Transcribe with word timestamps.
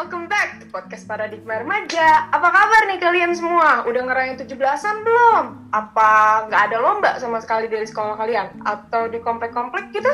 welcome 0.00 0.32
back 0.32 0.56
to 0.56 0.64
podcast 0.72 1.04
Paradigma 1.04 1.60
Remaja. 1.60 2.24
Apa 2.32 2.48
kabar 2.48 2.88
nih 2.88 2.96
kalian 3.04 3.36
semua? 3.36 3.84
Udah 3.84 4.08
ngerayain 4.08 4.40
17-an 4.40 5.04
belum? 5.04 5.68
Apa 5.76 6.48
nggak 6.48 6.62
ada 6.72 6.76
lomba 6.80 7.20
sama 7.20 7.36
sekali 7.36 7.68
dari 7.68 7.84
sekolah 7.84 8.16
kalian? 8.16 8.64
Atau 8.64 9.12
di 9.12 9.20
komplek-komplek 9.20 9.92
gitu? 9.92 10.08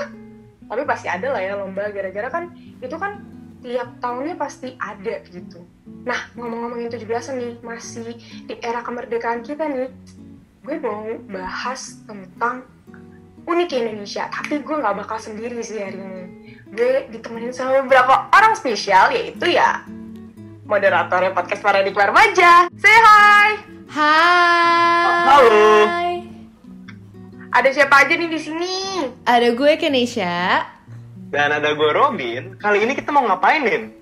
Tapi 0.66 0.82
pasti 0.82 1.06
ada 1.06 1.30
lah 1.30 1.38
ya 1.38 1.54
lomba, 1.54 1.86
gara-gara 1.94 2.26
kan 2.26 2.50
itu 2.82 2.98
kan 2.98 3.22
tiap 3.62 3.94
tahunnya 4.02 4.34
pasti 4.34 4.74
ada 4.82 5.22
gitu. 5.30 5.62
Nah, 6.02 6.18
ngomong-ngomongin 6.34 6.90
17-an 6.90 7.34
nih, 7.38 7.54
masih 7.62 8.18
di 8.50 8.58
era 8.58 8.82
kemerdekaan 8.82 9.46
kita 9.46 9.70
nih, 9.70 9.86
gue 10.66 10.76
mau 10.82 11.06
bahas 11.30 12.02
tentang 12.10 12.66
unik 13.46 13.70
Indonesia. 13.70 14.26
Tapi 14.34 14.66
gue 14.66 14.76
nggak 14.82 14.98
bakal 15.06 15.22
sendiri 15.22 15.62
sih 15.62 15.78
hari 15.78 16.02
ini 16.02 16.45
gue 16.66 17.06
ditemenin 17.08 17.54
sama 17.54 17.82
beberapa 17.82 18.26
orang 18.34 18.58
spesial 18.58 19.14
yaitu 19.14 19.54
ya 19.54 19.86
moderatornya 20.66 21.30
podcast 21.30 21.62
Paradigma 21.62 22.10
Remaja. 22.10 22.66
Say 22.74 22.90
hi. 22.90 23.50
Hai. 23.86 25.06
Halo. 25.30 25.62
Ada 27.54 27.70
siapa 27.70 28.02
aja 28.02 28.18
nih 28.18 28.26
di 28.26 28.40
sini? 28.42 28.74
Ada 29.22 29.54
gue 29.54 29.78
Kenisha. 29.78 30.66
Dan 31.30 31.54
ada 31.54 31.70
gue 31.70 31.90
Robin. 31.94 32.58
Kali 32.58 32.82
ini 32.82 32.98
kita 32.98 33.14
mau 33.14 33.22
ngapain, 33.22 33.62
Nin? 33.62 33.94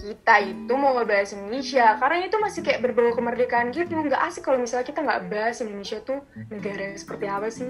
Kita 0.00 0.40
itu 0.40 0.72
mau 0.72 0.96
ngebahas 0.96 1.36
Indonesia 1.36 2.00
karena 2.00 2.28
itu 2.28 2.36
masih 2.40 2.60
kayak 2.64 2.80
berbau 2.80 3.12
kemerdekaan 3.12 3.68
gitu. 3.70 3.92
Nggak 3.92 4.24
asik 4.24 4.40
kalau 4.40 4.60
misalnya 4.60 4.88
kita 4.88 5.04
nggak 5.04 5.28
bahas 5.28 5.60
Indonesia 5.60 6.00
tuh 6.00 6.24
negara 6.48 6.96
seperti 6.96 7.24
apa 7.28 7.48
sih? 7.52 7.68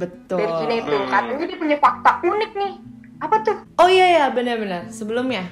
Betul. 0.00 0.40
Dari 0.40 0.52
Kine 0.64 0.74
itu 0.80 0.96
Hmm. 0.96 1.08
katanya 1.12 1.44
dia 1.44 1.58
punya 1.60 1.76
fakta 1.76 2.10
unik 2.24 2.52
nih. 2.56 2.72
Apa 3.20 3.44
tuh? 3.44 3.56
Oh 3.76 3.88
iya 3.88 4.16
ya 4.16 4.24
benar-benar. 4.32 4.88
Sebelumnya, 4.88 5.44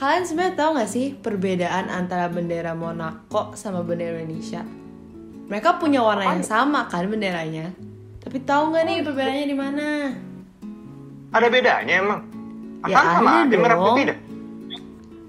kalian 0.00 0.24
sebenarnya 0.24 0.56
tahu 0.56 0.70
nggak 0.80 0.90
sih 0.90 1.06
perbedaan 1.20 1.92
antara 1.92 2.32
bendera 2.32 2.72
Monaco 2.72 3.52
sama 3.52 3.84
bendera 3.84 4.24
Indonesia? 4.24 4.64
Mereka 5.52 5.76
punya 5.76 6.00
warna 6.00 6.32
yang 6.32 6.46
sama 6.46 6.88
kan 6.88 7.04
benderanya. 7.12 7.76
Tapi 8.24 8.40
tahu 8.40 8.72
nggak 8.72 8.84
nih 8.88 8.96
perbedaannya 9.04 9.46
di 9.46 9.56
mana? 9.56 9.86
Ada 11.30 11.46
bedanya 11.52 11.94
emang? 12.00 12.20
Ya, 12.88 12.96
sama 12.96 13.44
ada 13.44 13.56
merah 13.60 13.76
putih 13.76 14.04
dah? 14.08 14.18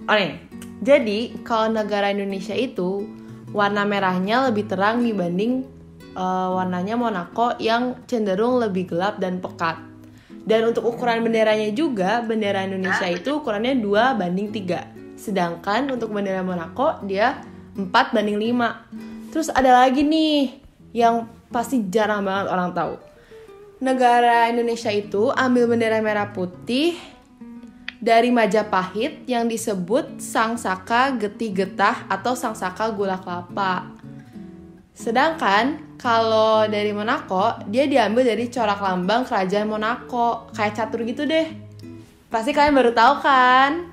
Oh 0.08 0.16
nih, 0.16 0.31
jadi 0.80 1.20
kalau 1.44 1.76
negara 1.76 2.16
Indonesia 2.16 2.55
itu 2.55 3.03
warna 3.52 3.83
merahnya 3.83 4.48
lebih 4.48 4.72
terang 4.72 5.03
dibanding 5.03 5.67
eh, 6.16 6.50
warnanya 6.55 6.95
Monaco 6.95 7.59
yang 7.59 8.00
cenderung 8.08 8.64
lebih 8.64 8.88
gelap 8.95 9.20
dan 9.20 9.44
pekat. 9.44 9.91
Dan 10.42 10.73
untuk 10.73 10.89
ukuran 10.89 11.22
benderanya 11.22 11.70
juga, 11.70 12.25
bendera 12.25 12.66
Indonesia 12.66 13.06
itu 13.06 13.38
ukurannya 13.38 13.78
2 13.78 14.17
banding 14.17 14.50
3. 14.50 15.17
Sedangkan 15.20 15.86
untuk 15.94 16.09
bendera 16.09 16.42
Monaco 16.42 16.98
dia 17.06 17.45
4 17.78 17.88
banding 18.14 18.42
5. 18.42 19.31
Terus 19.31 19.48
ada 19.53 19.86
lagi 19.86 20.02
nih 20.02 20.58
yang 20.98 21.30
pasti 21.53 21.86
jarang 21.88 22.25
banget 22.25 22.50
orang 22.50 22.72
tahu. 22.73 22.94
Negara 23.81 24.50
Indonesia 24.50 24.89
itu 24.94 25.33
ambil 25.33 25.66
bendera 25.70 26.02
merah 26.02 26.30
putih 26.30 26.98
dari 28.02 28.33
Majapahit 28.33 29.30
yang 29.30 29.45
disebut 29.45 30.17
Sang 30.17 30.58
Saka 30.58 31.14
Geti 31.17 31.53
Getah 31.53 32.09
atau 32.09 32.33
Sang 32.33 32.58
Saka 32.58 32.89
Gula 32.89 33.22
Kelapa. 33.22 33.94
Sedangkan 34.92 35.95
kalau 35.95 36.67
dari 36.67 36.92
Monaco, 36.92 37.61
dia 37.70 37.88
diambil 37.88 38.28
dari 38.28 38.52
corak 38.52 38.81
lambang 38.81 39.23
kerajaan 39.23 39.70
Monaco, 39.70 40.52
kayak 40.52 40.75
catur 40.75 41.06
gitu 41.08 41.23
deh. 41.23 41.48
Pasti 42.31 42.52
kalian 42.52 42.75
baru 42.75 42.92
tahu 42.92 43.14
kan? 43.23 43.92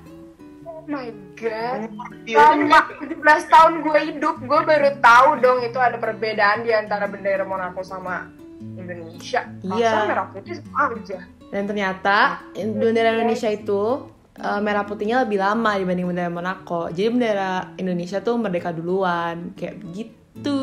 Oh 0.65 0.83
my 0.87 1.07
god. 1.39 1.91
Iya, 2.27 2.35
Selama 2.39 2.79
17 2.99 3.53
tahun 3.53 3.73
gue 3.83 3.99
hidup, 4.11 4.35
gue 4.43 4.61
baru 4.63 4.89
tahu 4.99 5.29
dong 5.39 5.59
itu 5.63 5.79
ada 5.79 5.97
perbedaan 5.99 6.63
di 6.67 6.71
antara 6.75 7.07
bendera 7.07 7.43
Monaco 7.47 7.83
sama 7.83 8.27
Indonesia. 8.59 9.47
Iya. 9.63 9.91
Masa 9.91 10.07
merah 10.07 10.25
putih 10.31 10.55
sama 10.59 10.83
aja. 10.91 11.19
Dan 11.49 11.63
ternyata 11.65 12.17
bendera 12.53 13.15
Indonesia 13.15 13.49
itu 13.49 14.11
eh, 14.35 14.59
merah 14.59 14.83
putihnya 14.83 15.23
lebih 15.23 15.39
lama 15.39 15.79
dibanding 15.79 16.07
bendera 16.11 16.31
Monaco. 16.31 16.91
Jadi 16.91 17.07
bendera 17.07 17.51
Indonesia 17.79 18.19
tuh 18.19 18.35
merdeka 18.35 18.75
duluan, 18.75 19.55
kayak 19.55 19.79
begitu. 19.79 20.18
Gitu. 20.39 20.59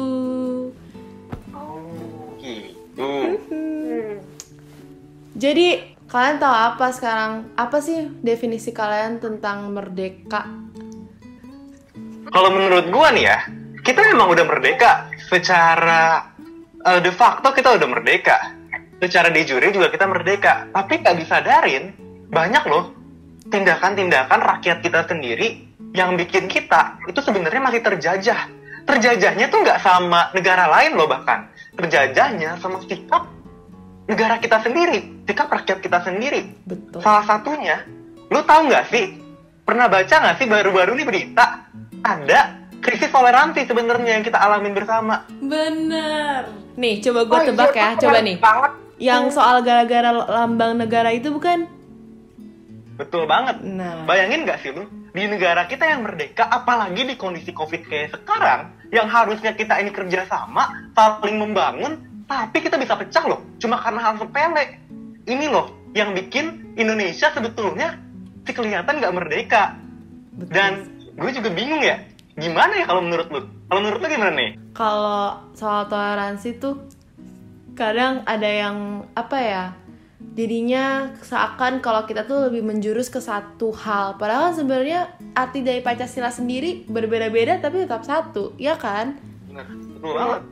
Hmm. 2.96 3.36
Jadi 5.36 5.68
kalian 6.08 6.40
tahu 6.40 6.54
apa 6.56 6.86
sekarang? 6.96 7.52
Apa 7.60 7.84
sih 7.84 8.08
definisi 8.24 8.72
kalian 8.72 9.20
tentang 9.20 9.76
merdeka? 9.76 10.48
Kalau 12.32 12.50
menurut 12.56 12.88
gua 12.88 13.12
nih 13.12 13.24
ya, 13.28 13.38
kita 13.84 14.00
memang 14.16 14.32
udah 14.32 14.44
merdeka. 14.48 15.12
Secara 15.28 16.32
eh, 16.80 17.00
de 17.04 17.12
facto 17.12 17.52
kita 17.52 17.76
udah 17.76 17.88
merdeka. 17.88 18.56
Secara 18.96 19.28
de 19.28 19.44
jure 19.44 19.68
juga 19.76 19.92
kita 19.92 20.08
merdeka. 20.08 20.72
Tapi 20.72 21.04
gak 21.04 21.20
disadarin, 21.20 21.92
banyak 22.32 22.64
loh 22.64 22.96
tindakan-tindakan 23.52 24.40
rakyat 24.42 24.82
kita 24.82 25.06
sendiri 25.06 25.68
yang 25.94 26.18
bikin 26.18 26.50
kita 26.50 26.98
itu 27.06 27.20
sebenarnya 27.20 27.62
masih 27.62 27.80
terjajah. 27.84 28.40
Terjajahnya 28.86 29.50
tuh 29.50 29.66
nggak 29.66 29.82
sama 29.82 30.30
negara 30.30 30.70
lain 30.70 30.94
loh 30.94 31.10
bahkan. 31.10 31.50
Terjajahnya 31.74 32.56
sama 32.62 32.78
sikap 32.86 33.26
negara 34.06 34.38
kita 34.38 34.62
sendiri, 34.62 35.26
sikap 35.26 35.50
rakyat 35.50 35.82
kita 35.82 35.98
sendiri. 36.06 36.54
Betul. 36.62 37.02
Salah 37.02 37.26
satunya, 37.26 37.82
lu 38.30 38.40
tahu 38.46 38.70
nggak 38.70 38.86
sih? 38.94 39.18
Pernah 39.66 39.90
baca 39.90 40.14
nggak 40.14 40.36
sih 40.38 40.46
baru-baru 40.46 40.94
nih 40.94 41.06
berita 41.06 41.66
ada 42.06 42.70
krisis 42.78 43.10
toleransi 43.10 43.66
sebenarnya 43.66 44.22
yang 44.22 44.24
kita 44.24 44.38
alamin 44.38 44.70
bersama. 44.70 45.26
Bener. 45.42 46.46
Nih, 46.78 47.02
coba 47.02 47.20
gue 47.26 47.34
Oh 47.34 47.42
iya, 47.42 47.48
tebak 47.50 47.74
ya, 47.74 47.88
coba 47.98 48.18
nih. 48.22 48.36
Banget. 48.38 48.72
Yang 48.96 49.24
soal 49.34 49.56
gara-gara 49.66 50.10
lambang 50.14 50.78
negara 50.78 51.10
itu 51.10 51.34
bukan? 51.34 51.66
Betul 52.96 53.26
banget. 53.26 53.60
Nah, 53.66 54.06
Bayangin 54.06 54.46
nggak 54.46 54.62
sih 54.62 54.70
lu 54.72 54.86
di 55.12 55.24
negara 55.24 55.64
kita 55.64 55.88
yang 55.88 56.04
merdeka, 56.04 56.44
apalagi 56.44 57.02
di 57.08 57.16
kondisi 57.16 57.50
covid 57.56 57.88
kayak 57.88 58.12
sekarang, 58.12 58.75
yang 58.94 59.06
harusnya 59.10 59.52
kita 59.54 59.78
ini 59.82 59.90
kerjasama, 59.90 60.92
saling 60.94 61.36
membangun, 61.38 61.98
tapi 62.26 62.62
kita 62.62 62.78
bisa 62.78 62.94
pecah 62.98 63.24
loh, 63.26 63.40
cuma 63.58 63.78
karena 63.82 64.00
hal 64.02 64.14
sepele. 64.18 64.64
Ini 65.26 65.46
loh 65.50 65.90
yang 65.94 66.14
bikin 66.14 66.76
Indonesia 66.78 67.34
sebetulnya 67.34 67.98
sih 68.46 68.54
kelihatan 68.54 69.02
nggak 69.02 69.14
merdeka. 69.14 69.74
betul. 70.38 70.52
Dan 70.54 70.72
gue 71.18 71.30
juga 71.34 71.50
bingung 71.50 71.82
ya, 71.82 71.98
gimana 72.38 72.78
ya 72.78 72.86
kalau 72.86 73.02
menurut 73.02 73.26
lu? 73.32 73.40
Kalau 73.66 73.80
menurut 73.82 73.98
lu 74.04 74.08
gimana 74.10 74.34
nih? 74.36 74.50
kalau 74.76 75.40
soal 75.56 75.88
toleransi 75.88 76.60
tuh 76.60 76.76
kadang 77.72 78.20
ada 78.28 78.44
yang 78.44 79.08
apa 79.16 79.38
ya? 79.40 79.64
Jadinya 80.34 81.14
seakan 81.22 81.78
kalau 81.78 82.04
kita 82.04 82.26
tuh 82.26 82.50
lebih 82.50 82.66
menjurus 82.66 83.06
ke 83.08 83.22
satu 83.22 83.70
hal. 83.72 84.18
Padahal 84.18 84.50
kan 84.50 84.54
sebenarnya 84.58 85.00
arti 85.32 85.62
dari 85.62 85.80
Pancasila 85.80 86.28
sendiri 86.28 86.84
berbeda-beda 86.88 87.62
tapi 87.62 87.86
tetap 87.86 88.02
satu, 88.02 88.52
ya 88.58 88.74
kan? 88.74 89.16
Betul 89.52 90.12
banget. 90.12 90.42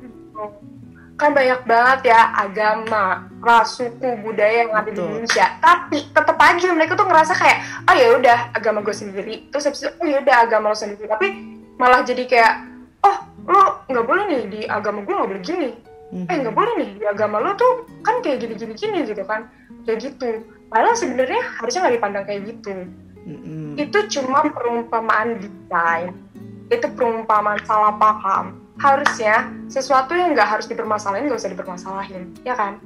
Kan 1.14 1.30
banyak 1.30 1.60
banget 1.62 2.10
ya 2.10 2.32
agama, 2.34 3.30
ras, 3.38 3.78
suku, 3.78 4.08
budaya 4.24 4.66
yang 4.66 4.72
ada 4.74 4.90
di. 4.90 4.98
Indonesia. 4.98 5.46
Tapi 5.62 6.10
tetap 6.10 6.36
aja 6.40 6.68
mereka 6.74 6.98
tuh 6.98 7.06
ngerasa 7.06 7.32
kayak, 7.38 7.58
oh 7.86 7.94
ya 7.94 8.08
udah 8.18 8.38
agama 8.50 8.82
gue 8.82 8.94
sendiri. 8.96 9.46
Terus 9.52 9.68
habis 9.68 9.84
itu, 9.84 9.90
oh 9.94 10.06
ya 10.08 10.18
udah 10.24 10.36
agama 10.42 10.72
lo 10.72 10.76
sendiri. 10.76 11.06
Tapi 11.06 11.28
malah 11.78 12.02
jadi 12.02 12.24
kayak, 12.26 12.54
oh 13.06 13.16
lo 13.46 13.84
nggak 13.86 14.06
boleh 14.08 14.24
nih 14.26 14.42
di 14.48 14.60
agama 14.66 15.06
gue 15.06 15.14
nggak 15.14 15.30
boleh 15.30 15.44
gini. 15.44 15.70
Mhm. 16.12 16.26
Eh 16.28 16.36
nggak 16.42 16.54
boleh 16.54 16.72
nih 16.80 16.90
di 17.00 17.04
agama 17.06 17.40
lo 17.40 17.54
tuh 17.54 17.86
kan 18.02 18.20
kayak 18.20 18.44
gini-gini 18.44 18.74
gini 18.76 18.98
gitu 19.08 19.24
kan, 19.24 19.48
kayak 19.88 20.04
gitu. 20.04 20.44
Padahal 20.68 20.96
sebenarnya 20.96 21.40
harusnya 21.60 21.80
nggak 21.86 21.96
dipandang 21.96 22.24
kayak 22.26 22.42
gitu. 22.50 22.88
Mm-mm. 23.24 23.80
itu 23.80 24.20
cuma 24.20 24.44
perumpamaan 24.52 25.40
desain 25.40 26.12
itu 26.68 26.84
perumpamaan 26.92 27.56
salah 27.64 27.96
paham 27.96 28.60
harusnya 28.76 29.48
sesuatu 29.64 30.12
yang 30.12 30.36
nggak 30.36 30.44
harus 30.44 30.68
dipermasalahin 30.68 31.32
nggak 31.32 31.40
usah 31.40 31.48
dipermasalahin 31.48 32.36
ya 32.44 32.52
kan 32.52 32.76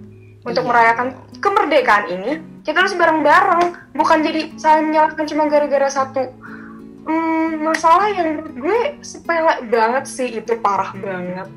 untuk 0.47 0.63
Iya. 0.63 0.71
merayakan 0.71 1.07
kemerdekaan 1.43 2.07
ini 2.07 2.33
kita 2.63 2.87
harus 2.87 2.95
bareng-bareng 2.95 3.99
bukan 3.99 4.19
jadi 4.23 4.55
saling 4.55 4.95
menyalahkan 4.95 5.27
cuma 5.27 5.51
gara-gara 5.51 5.91
satu 5.91 6.31
hmm, 7.03 7.59
masalah 7.59 8.07
yang 8.15 8.39
menurut 8.39 8.55
gue 8.63 8.79
sepele 9.03 9.67
banget 9.67 10.07
sih 10.07 10.39
itu 10.39 10.55
parah 10.63 10.95
banget 10.95 11.51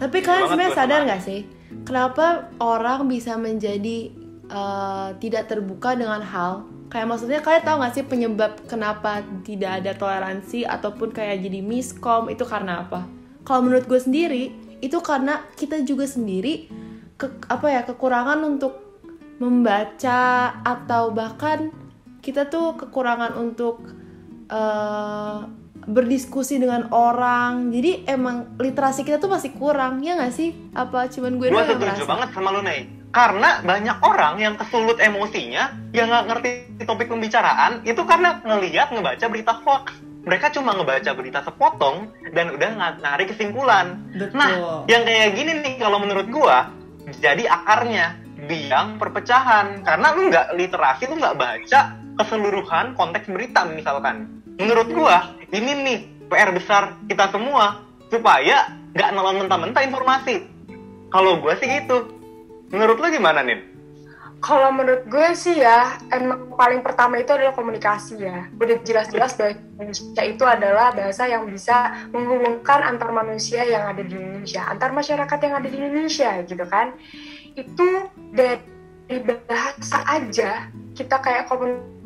Tapi 0.00 0.16
kalian 0.24 0.48
sebenarnya 0.48 0.72
sadar 0.72 1.00
nggak 1.04 1.22
sih? 1.22 1.40
Kenapa 1.84 2.48
orang 2.56 3.04
bisa 3.04 3.36
menjadi 3.36 4.08
eh, 4.48 5.08
tidak 5.20 5.52
terbuka 5.52 5.92
dengan 5.92 6.24
hal? 6.24 6.64
Kayak 6.90 7.06
maksudnya 7.06 7.38
kalian 7.44 7.62
tahu 7.62 7.76
nggak 7.84 7.94
sih 7.94 8.04
penyebab 8.08 8.52
kenapa 8.66 9.22
tidak 9.46 9.84
ada 9.84 9.92
toleransi 9.94 10.66
ataupun 10.66 11.12
kayak 11.12 11.44
jadi 11.44 11.60
miskom 11.60 12.32
itu 12.32 12.42
karena 12.48 12.88
apa? 12.88 13.04
Kalau 13.44 13.60
menurut 13.62 13.84
gue 13.84 14.00
sendiri 14.00 14.50
itu 14.80 14.98
karena 15.04 15.44
kita 15.54 15.84
juga 15.84 16.08
sendiri 16.08 16.66
ke, 17.20 17.28
apa 17.52 17.66
ya 17.68 17.84
kekurangan 17.84 18.40
untuk 18.42 18.80
membaca 19.36 20.56
atau 20.64 21.12
bahkan 21.12 21.68
kita 22.24 22.48
tuh 22.48 22.80
kekurangan 22.80 23.36
untuk 23.36 23.84
eh, 24.48 25.59
berdiskusi 25.86 26.60
dengan 26.60 26.92
orang 26.92 27.72
jadi 27.72 28.04
emang 28.04 28.56
literasi 28.60 29.00
kita 29.00 29.16
tuh 29.16 29.32
masih 29.32 29.56
kurang 29.56 30.04
ya 30.04 30.16
nggak 30.18 30.34
sih 30.34 30.52
apa 30.76 31.08
cuman 31.08 31.40
gue 31.40 31.48
Gue 31.50 31.64
setuju 31.66 32.04
banget 32.04 32.28
sama 32.36 32.52
lu, 32.52 32.60
Nay. 32.60 32.86
Karena 33.10 33.58
banyak 33.66 33.96
orang 34.06 34.38
yang 34.38 34.54
kesulut 34.54 35.02
emosinya, 35.02 35.74
yang 35.90 36.06
nggak 36.14 36.24
ngerti 36.30 36.50
topik 36.86 37.10
pembicaraan, 37.10 37.82
itu 37.82 37.98
karena 38.06 38.38
ngelihat 38.46 38.94
ngebaca 38.94 39.26
berita 39.26 39.52
hoax. 39.66 39.98
Mereka 40.22 40.54
cuma 40.54 40.78
ngebaca 40.78 41.10
berita 41.18 41.42
sepotong 41.42 42.06
dan 42.36 42.54
udah 42.54 42.70
ng- 42.70 43.00
narik 43.02 43.34
kesimpulan. 43.34 43.98
Betul. 44.14 44.36
Nah, 44.38 44.50
yang 44.86 45.02
kayak 45.02 45.34
gini 45.34 45.52
nih 45.58 45.74
kalau 45.82 45.98
menurut 45.98 46.28
gua 46.30 46.70
jadi 47.18 47.50
akarnya 47.50 48.14
biang 48.46 49.00
perpecahan 49.02 49.82
karena 49.82 50.06
lu 50.14 50.30
nggak 50.30 50.54
literasi 50.54 51.10
lu 51.10 51.18
nggak 51.18 51.34
baca 51.34 51.80
keseluruhan 52.14 52.94
konteks 52.94 53.26
berita 53.26 53.66
misalkan. 53.66 54.28
Menurut 54.60 54.88
gua 54.92 55.32
ini 55.56 55.72
nih 55.72 55.98
PR 56.28 56.52
besar 56.52 57.00
kita 57.08 57.32
semua 57.32 57.80
supaya 58.12 58.76
nggak 58.92 59.10
nelan 59.16 59.36
mentah-mentah 59.40 59.82
informasi. 59.88 60.44
Kalau 61.08 61.40
gua 61.40 61.56
sih 61.56 61.66
gitu. 61.66 62.12
Menurut 62.70 63.00
lu 63.02 63.08
gimana 63.10 63.42
nih? 63.42 63.70
Kalau 64.40 64.72
menurut 64.72 65.04
gue 65.04 65.36
sih 65.36 65.60
ya, 65.60 66.00
emang 66.08 66.48
paling 66.56 66.80
pertama 66.80 67.20
itu 67.20 67.28
adalah 67.28 67.52
komunikasi 67.52 68.24
ya. 68.24 68.48
Udah 68.56 68.80
jelas-jelas 68.80 69.36
bahasa 69.36 69.52
Indonesia 69.76 70.22
itu 70.24 70.44
adalah 70.48 70.96
bahasa 70.96 71.28
yang 71.28 71.44
bisa 71.44 72.08
menghubungkan 72.08 72.80
antar 72.80 73.12
manusia 73.12 73.68
yang 73.68 73.92
ada 73.92 74.00
di 74.00 74.16
Indonesia, 74.16 74.64
antar 74.64 74.96
masyarakat 74.96 75.38
yang 75.44 75.54
ada 75.60 75.68
di 75.68 75.76
Indonesia 75.76 76.30
gitu 76.48 76.64
kan. 76.64 76.96
Itu 77.52 78.08
dari 78.32 79.20
bahasa 79.20 80.08
aja 80.08 80.72
kita 80.96 81.20
kayak 81.20 81.44
komunikasi 81.44 81.99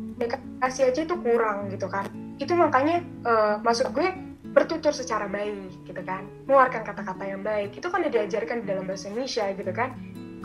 aja 0.63 1.01
itu 1.03 1.15
kurang 1.19 1.69
gitu 1.71 1.87
kan. 1.91 2.07
Itu 2.39 2.55
makanya 2.55 3.03
eh, 3.03 3.55
maksud 3.61 3.91
gue 3.91 4.11
bertutur 4.55 4.95
secara 4.95 5.27
baik 5.27 5.83
gitu 5.83 5.99
kan, 6.07 6.23
mengeluarkan 6.47 6.87
kata-kata 6.87 7.23
yang 7.27 7.43
baik. 7.43 7.75
Itu 7.75 7.91
kan 7.91 8.03
udah 8.03 8.11
diajarkan 8.11 8.63
di 8.63 8.65
dalam 8.71 8.87
bahasa 8.87 9.11
Indonesia 9.11 9.51
gitu 9.51 9.71
kan 9.75 9.91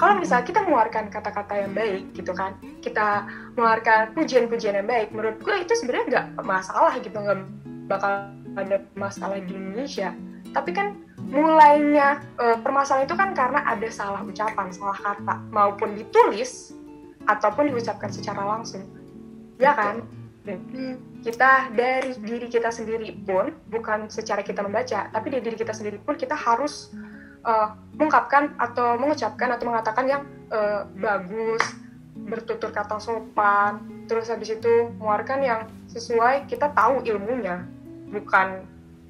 kalau 0.00 0.16
misalnya 0.16 0.48
kita 0.48 0.64
mengeluarkan 0.64 1.12
kata-kata 1.12 1.54
yang 1.60 1.72
baik 1.76 2.02
gitu 2.16 2.32
kan 2.32 2.56
kita 2.80 3.28
mengeluarkan 3.52 4.16
pujian-pujian 4.16 4.80
yang 4.80 4.88
baik 4.88 5.12
menurut 5.12 5.36
gue 5.44 5.54
itu 5.60 5.76
sebenarnya 5.76 6.06
nggak 6.08 6.26
masalah 6.40 6.96
gitu 7.04 7.12
nggak 7.12 7.44
bakal 7.84 8.32
ada 8.56 8.80
masalah 8.96 9.36
di 9.36 9.52
Indonesia 9.52 10.16
tapi 10.56 10.72
kan 10.72 10.96
mulainya 11.28 12.24
eh, 12.40 12.56
permasalahan 12.64 13.04
itu 13.04 13.14
kan 13.14 13.30
karena 13.36 13.60
ada 13.68 13.88
salah 13.92 14.24
ucapan 14.24 14.72
salah 14.72 14.96
kata 14.96 15.34
maupun 15.52 15.92
ditulis 15.92 16.72
ataupun 17.28 17.68
diucapkan 17.68 18.08
secara 18.08 18.40
langsung 18.40 18.82
ya 19.60 19.72
kan? 19.76 20.02
Dan 20.40 20.58
kita 21.20 21.68
dari 21.76 22.16
diri 22.16 22.48
kita 22.48 22.72
sendiri 22.72 23.12
pun 23.28 23.52
bukan 23.68 24.08
secara 24.08 24.40
kita 24.40 24.64
membaca 24.64 25.12
tapi 25.12 25.28
dari 25.28 25.44
diri 25.44 25.56
kita 25.60 25.76
sendiri 25.76 26.00
pun 26.00 26.16
kita 26.16 26.32
harus 26.32 26.88
eh, 27.44 27.68
mengungkapkan 28.00 28.56
atau 28.56 28.96
mengucapkan 28.96 29.52
atau 29.52 29.68
mengatakan 29.68 30.08
yang 30.08 30.22
eh, 30.48 30.82
bagus 30.96 31.60
bertutur 32.24 32.72
kata 32.72 32.96
sopan 32.96 33.84
terus 34.08 34.32
habis 34.32 34.56
itu 34.56 34.88
mengeluarkan 34.96 35.38
yang 35.44 35.60
sesuai 35.92 36.48
kita 36.48 36.72
tahu 36.72 37.04
ilmunya 37.04 37.68
bukan 38.08 38.64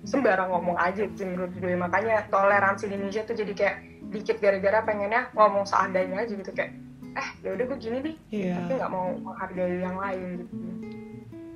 sembarang 0.04 0.48
ngomong 0.52 0.76
aja 0.80 1.04
sih 1.12 1.26
menurut 1.28 1.52
gue. 1.56 1.76
Makanya 1.76 2.28
toleransi 2.32 2.88
di 2.88 2.94
Indonesia 2.96 3.24
tuh 3.24 3.36
jadi 3.36 3.52
kayak 3.52 3.76
dikit 4.10 4.36
gara-gara 4.40 4.80
pengennya 4.82 5.28
ngomong 5.36 5.68
seadanya 5.68 6.24
aja 6.24 6.32
gitu 6.34 6.50
kayak 6.56 6.72
eh 7.10 7.28
ya 7.40 7.50
udah 7.52 7.64
gue 7.66 7.78
gini 7.78 7.98
nih 8.00 8.14
Iya. 8.30 8.54
tapi 8.56 8.72
nggak 8.76 8.90
mau 8.90 9.06
menghargai 9.16 9.76
yang 9.78 9.96
lain 9.96 10.18
gitu 10.38 10.54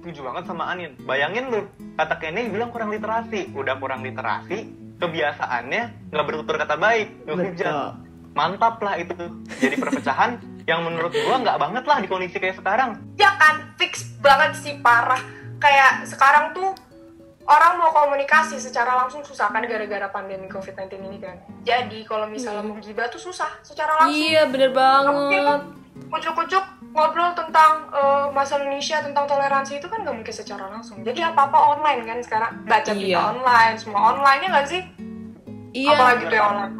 Setuju 0.04 0.20
banget 0.20 0.44
sama 0.44 0.68
Anin. 0.68 0.92
Bayangin 1.00 1.48
lu, 1.48 1.64
kata 1.96 2.20
Kenny 2.20 2.52
bilang 2.52 2.68
kurang 2.68 2.92
literasi. 2.92 3.48
Udah 3.56 3.80
kurang 3.80 4.04
literasi, 4.04 4.68
kebiasaannya 5.00 6.12
nggak 6.12 6.26
bertutur 6.28 6.60
kata 6.60 6.76
baik. 6.76 7.08
Betul. 7.24 8.04
Mantap 8.36 8.84
lah 8.84 9.00
itu. 9.00 9.16
Jadi 9.56 9.80
perpecahan 9.80 10.36
yang 10.68 10.84
menurut 10.84 11.08
gua 11.08 11.40
nggak 11.40 11.56
banget 11.56 11.84
lah 11.88 11.98
di 12.00 12.08
kondisi 12.08 12.36
kayak 12.36 12.60
sekarang. 12.60 13.00
ya 13.16 13.32
kan 13.40 13.64
fix 13.80 14.12
banget 14.20 14.52
sih 14.60 14.76
parah 14.80 15.24
kayak 15.56 16.04
sekarang 16.04 16.52
tuh 16.52 16.76
orang 17.44 17.76
mau 17.76 17.90
komunikasi 17.90 18.56
secara 18.56 18.96
langsung 18.96 19.20
susah 19.20 19.48
kan 19.48 19.60
gara-gara 19.62 20.08
pandemi 20.08 20.48
covid-19 20.48 20.96
ini 20.98 21.18
kan 21.18 21.36
jadi 21.60 21.98
kalau 22.02 22.24
misalnya 22.26 22.62
mau 22.62 22.76
gibah 22.76 23.06
tuh 23.06 23.20
susah 23.20 23.48
secara 23.60 23.94
langsung 23.98 24.16
Iya 24.16 24.42
bener 24.46 24.70
mungkin 25.04 25.40
kan 25.40 25.60
banget. 25.60 25.62
kucuk-kucuk 26.10 26.64
ngobrol 26.90 27.30
tentang 27.32 27.90
eh, 27.90 28.26
masa 28.30 28.56
Indonesia 28.56 28.98
tentang 28.98 29.24
toleransi 29.24 29.76
itu 29.76 29.86
kan 29.86 30.00
nggak 30.00 30.14
mungkin 30.14 30.34
secara 30.34 30.64
langsung 30.68 31.02
jadi 31.02 31.30
apa-apa 31.30 31.58
online 31.74 32.00
kan 32.02 32.18
sekarang 32.18 32.50
baca 32.64 32.90
berita 32.90 33.12
Iya. 33.12 33.20
online 33.30 33.74
semua 33.76 34.00
online 34.10 34.40
ya 34.40 34.48
nggak 34.50 34.68
sih 34.68 34.82
Iya. 35.74 35.90
apalagi 35.92 36.22
tuh 36.24 36.36
yang 36.36 36.48
online 36.50 36.74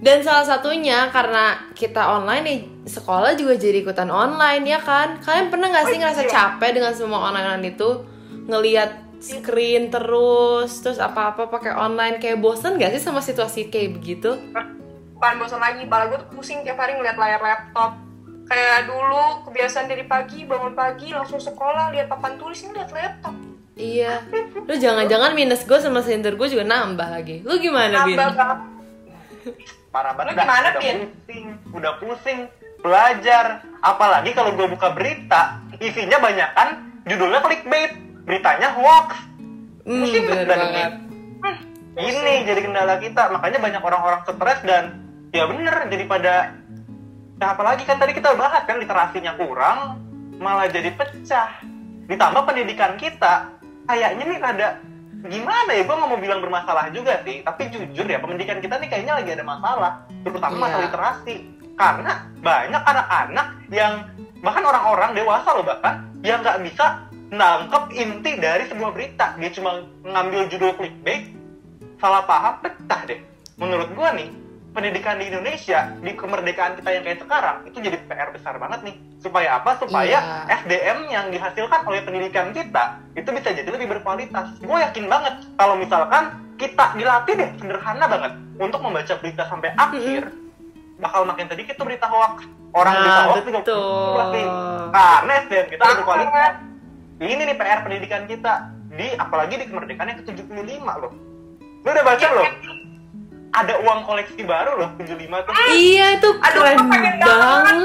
Dan 0.00 0.24
salah 0.24 0.48
satunya 0.48 1.12
karena 1.12 1.68
kita 1.76 2.00
online 2.00 2.40
nih 2.40 2.60
sekolah 2.88 3.36
juga 3.36 3.52
jadi 3.52 3.84
ikutan 3.84 4.08
online 4.08 4.64
ya 4.64 4.80
kan? 4.80 5.20
Kalian 5.20 5.52
pernah 5.52 5.68
nggak 5.68 5.86
sih 5.86 5.96
Oh, 5.96 6.00
ngerasa 6.00 6.22
iya. 6.24 6.30
capek 6.32 6.70
dengan 6.72 6.92
semua 6.96 7.20
online 7.20 7.68
itu 7.68 8.08
ngelihat 8.48 9.09
screen 9.20 9.92
terus 9.92 10.80
terus 10.80 10.96
apa-apa 10.96 11.46
pakai 11.52 11.76
online 11.76 12.16
kayak 12.16 12.40
bosen 12.40 12.80
gak 12.80 12.96
sih 12.96 13.02
sama 13.04 13.20
situasi 13.20 13.68
kayak 13.68 14.00
begitu? 14.00 14.34
bukan 15.14 15.36
bosan 15.36 15.60
lagi 15.60 15.84
malah 15.84 16.08
gue 16.08 16.18
tuh 16.24 16.28
pusing 16.32 16.64
tiap 16.64 16.80
hari 16.80 16.96
ngeliat 16.96 17.20
layar 17.20 17.44
laptop 17.44 18.00
kayak 18.48 18.88
dulu 18.88 19.44
kebiasaan 19.44 19.86
dari 19.86 20.08
pagi 20.08 20.48
bangun 20.48 20.72
pagi 20.72 21.12
langsung 21.12 21.36
sekolah 21.36 21.92
lihat 21.92 22.08
papan 22.08 22.40
tulis 22.40 22.64
ini 22.64 22.72
lihat 22.74 22.90
laptop 22.90 23.36
Iya. 23.80 24.20
Lu 24.68 24.76
jangan-jangan 24.76 25.32
minus 25.32 25.64
gue 25.64 25.80
sama 25.80 26.04
sender 26.04 26.36
gue 26.36 26.48
juga 26.52 26.68
nambah 26.68 27.16
lagi. 27.16 27.40
Lu 27.40 27.56
gimana, 27.56 28.04
Bin? 28.04 28.12
nambah 28.12 28.36
banget 28.36 28.58
Parah 29.88 30.12
banget 30.12 30.36
Lu 30.36 30.42
gimana, 30.44 30.68
udah 30.68 30.82
Pin? 30.84 30.96
pusing, 31.00 31.46
udah 31.72 31.92
pusing 31.96 32.40
belajar. 32.80 33.64
Apalagi 33.80 34.30
kalau 34.36 34.52
gua 34.52 34.68
buka 34.68 34.92
berita, 34.92 35.60
isinya 35.80 36.20
banyak 36.20 36.50
kan 36.52 36.68
judulnya 37.08 37.40
clickbait, 37.40 37.92
beritanya 38.30 38.68
hoax. 38.78 39.08
Hmm, 39.82 40.06
Pusing 40.06 40.24
bener 40.30 40.46
dah 40.46 40.58
banget. 40.62 40.92
Ini 41.98 42.34
jadi 42.46 42.60
kendala 42.62 42.94
kita, 43.02 43.34
makanya 43.34 43.58
banyak 43.58 43.82
orang-orang 43.82 44.20
stres 44.22 44.60
dan 44.62 45.02
ya 45.34 45.50
bener 45.50 45.90
daripada 45.90 46.54
Nah, 47.40 47.56
apalagi 47.56 47.88
kan 47.88 47.96
tadi 47.96 48.12
kita 48.12 48.36
bahas 48.36 48.68
kan 48.68 48.76
literasinya 48.76 49.32
kurang, 49.40 49.96
malah 50.36 50.68
jadi 50.68 50.92
pecah. 50.92 51.64
Ditambah 52.04 52.44
pendidikan 52.44 53.00
kita, 53.00 53.48
kayaknya 53.88 54.28
nih 54.28 54.38
rada 54.44 54.68
gimana 55.24 55.72
ya, 55.72 55.88
gue 55.88 55.94
nggak 55.96 56.10
mau 56.12 56.20
bilang 56.20 56.44
bermasalah 56.44 56.92
juga 56.92 57.24
sih, 57.24 57.40
tapi 57.40 57.72
jujur 57.72 58.04
ya 58.04 58.20
pendidikan 58.20 58.60
kita 58.60 58.76
nih 58.76 58.92
kayaknya 58.92 59.16
lagi 59.16 59.32
ada 59.32 59.44
masalah, 59.48 59.92
terutama 60.20 60.52
Iya. 60.52 60.60
masalah 60.68 60.84
literasi. 60.84 61.36
Karena 61.80 62.12
banyak 62.44 62.82
anak-anak 62.84 63.46
yang 63.72 63.92
bahkan 64.44 64.64
orang-orang 64.68 65.10
dewasa 65.16 65.48
loh 65.56 65.64
bahkan 65.64 65.94
yang 66.20 66.44
nggak 66.44 66.60
bisa 66.60 67.08
nangkep 67.30 67.84
inti 67.94 68.32
dari 68.36 68.66
sebuah 68.66 68.90
berita, 68.90 69.38
dia 69.38 69.50
cuma 69.54 69.82
ngambil 70.02 70.50
judul 70.50 70.74
clickbait, 70.74 71.30
salah 71.96 72.26
paham 72.26 72.58
pecah 72.60 73.00
deh. 73.06 73.20
Menurut 73.54 73.92
gua 73.94 74.10
nih, 74.12 74.28
pendidikan 74.70 75.18
di 75.18 75.30
Indonesia 75.30 75.90
di 75.98 76.14
kemerdekaan 76.14 76.78
kita 76.78 76.90
yang 76.90 77.02
kayak 77.02 77.20
sekarang 77.20 77.56
itu 77.66 77.78
jadi 77.78 77.96
PR 78.06 78.30
besar 78.30 78.54
banget 78.56 78.80
nih. 78.82 78.96
Supaya 79.20 79.58
apa? 79.58 79.78
Supaya 79.78 80.18
Iya. 80.46 80.62
SDM 80.62 80.98
yang 81.06 81.26
dihasilkan 81.28 81.84
oleh 81.84 82.00
pendidikan 82.02 82.50
kita 82.50 82.98
itu 83.14 83.28
bisa 83.30 83.50
jadi 83.50 83.68
lebih 83.68 83.90
berkualitas. 83.90 84.56
Gue 84.58 84.78
yakin 84.80 85.06
banget 85.06 85.34
kalau 85.54 85.74
misalkan 85.76 86.34
kita 86.56 86.94
dilatih 86.94 87.34
deh 87.36 87.50
sederhana 87.58 88.04
banget 88.06 88.32
untuk 88.60 88.80
membaca 88.80 89.14
berita 89.16 89.42
sampai 89.48 89.72
akhir 89.74 90.28
bakal 91.00 91.24
makin 91.24 91.48
sedikit 91.48 91.74
tuh 91.76 91.86
berita 91.88 92.06
hoax. 92.06 92.44
Orang 92.70 92.94
Nah, 92.94 93.00
berita 93.02 93.22
hoax 93.26 93.42
betul. 93.44 94.14
pasti. 94.16 94.42
Karena 94.90 95.32
SDM 95.44 95.66
kita 95.68 95.84
berkualitas. 96.00 96.69
Ini 97.20 97.36
nih 97.36 97.52
PR 97.54 97.84
pendidikan 97.84 98.24
kita 98.24 98.52
di 98.90 99.12
apalagi 99.14 99.54
di 99.54 99.68
kemerdekaan 99.68 100.08
yang 100.08 100.18
ke-75 100.24 100.56
loh. 100.80 101.12
Lu 101.80 101.88
udah 101.88 102.00
baca 102.02 102.26
loh? 102.32 102.48
Ada 103.50 103.82
uang 103.82 104.06
koleksi 104.06 104.40
baru 104.40 104.78
loh 104.78 104.88
75 104.96 105.20
tuh. 105.42 105.52
Iya 105.68 106.16
itu 106.16 106.28
Aduh, 106.30 106.62
keren 106.62 106.78
gua 106.78 106.88
pengen 106.88 107.14
banget. 107.18 107.76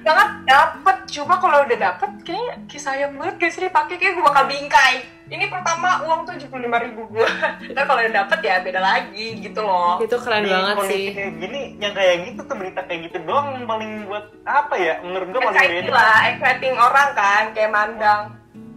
jangan 0.00 0.28
dapet 0.44 0.96
coba 1.10 1.34
kalau 1.36 1.58
udah 1.62 1.78
dapet 1.78 2.10
kayaknya 2.22 2.54
kisah 2.66 2.94
yang 2.94 3.12
banget 3.16 3.34
gak 3.38 3.50
sih 3.50 3.62
dipakai 3.62 3.96
kayak 3.96 4.12
gue 4.12 4.22
bakal 4.22 4.44
bingkai 4.44 4.94
ini 5.26 5.44
pertama 5.46 6.04
uang 6.04 6.24
tujuh 6.24 6.46
puluh 6.46 6.64
lima 6.64 6.78
ribu 6.78 7.08
gue 7.08 7.26
tapi 7.74 7.82
kalau 7.82 7.98
udah 7.98 8.14
dapet 8.14 8.38
ya 8.40 8.54
beda 8.60 8.80
lagi 8.80 9.26
gitu 9.40 9.60
loh 9.60 9.96
Itu 9.98 10.16
keren 10.16 10.42
Di 10.42 10.50
banget 10.50 10.76
sih. 10.86 11.04
kayak 11.10 11.32
gini, 11.38 11.60
yang 11.76 11.92
kayak 11.92 12.16
gitu 12.26 12.40
tuh 12.44 12.56
berita 12.56 12.80
kayak 12.82 13.00
gitu 13.08 13.16
doang 13.24 13.46
yang 13.52 13.64
paling 13.64 13.90
buat 14.04 14.24
apa 14.42 14.74
ya? 14.76 14.94
Menurut 15.00 15.26
gua 15.30 15.40
paling 15.48 15.70
beda. 15.80 15.90
lah 15.90 16.18
exciting 16.28 16.76
orang 16.76 17.08
kan 17.10 17.44
kayak 17.50 17.70
mandang 17.70 18.22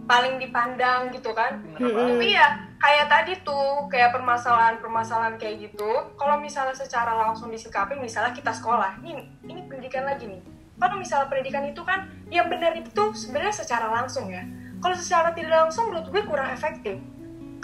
paling 0.04 0.36
dipandang 0.36 1.08
gitu 1.10 1.32
kan. 1.32 1.60
Mm-mm. 1.76 2.16
tapi 2.16 2.36
ya 2.36 2.46
kayak 2.76 3.06
tadi 3.08 3.32
tuh 3.40 3.88
kayak 3.88 4.12
permasalahan-permasalahan 4.12 5.40
kayak 5.40 5.70
gitu 5.70 5.90
kalau 6.20 6.36
misalnya 6.36 6.76
secara 6.76 7.16
langsung 7.16 7.48
disikapi 7.48 7.96
misalnya 7.96 8.36
kita 8.36 8.52
sekolah 8.52 9.00
ini 9.00 9.24
ini 9.48 9.60
pendidikan 9.64 10.04
lagi 10.04 10.28
nih. 10.28 10.42
Kalau 10.74 10.98
misalnya 10.98 11.30
pendidikan 11.30 11.64
itu 11.64 11.80
kan 11.80 12.10
yang 12.28 12.50
benar 12.50 12.74
itu 12.76 13.02
sebenarnya 13.14 13.54
secara 13.54 13.88
langsung 13.88 14.28
ya. 14.28 14.42
Kalau 14.82 14.92
secara 14.98 15.32
tidak 15.32 15.54
langsung 15.54 15.88
menurut 15.88 16.12
gue 16.12 16.22
kurang 16.28 16.50
efektif. 16.52 17.00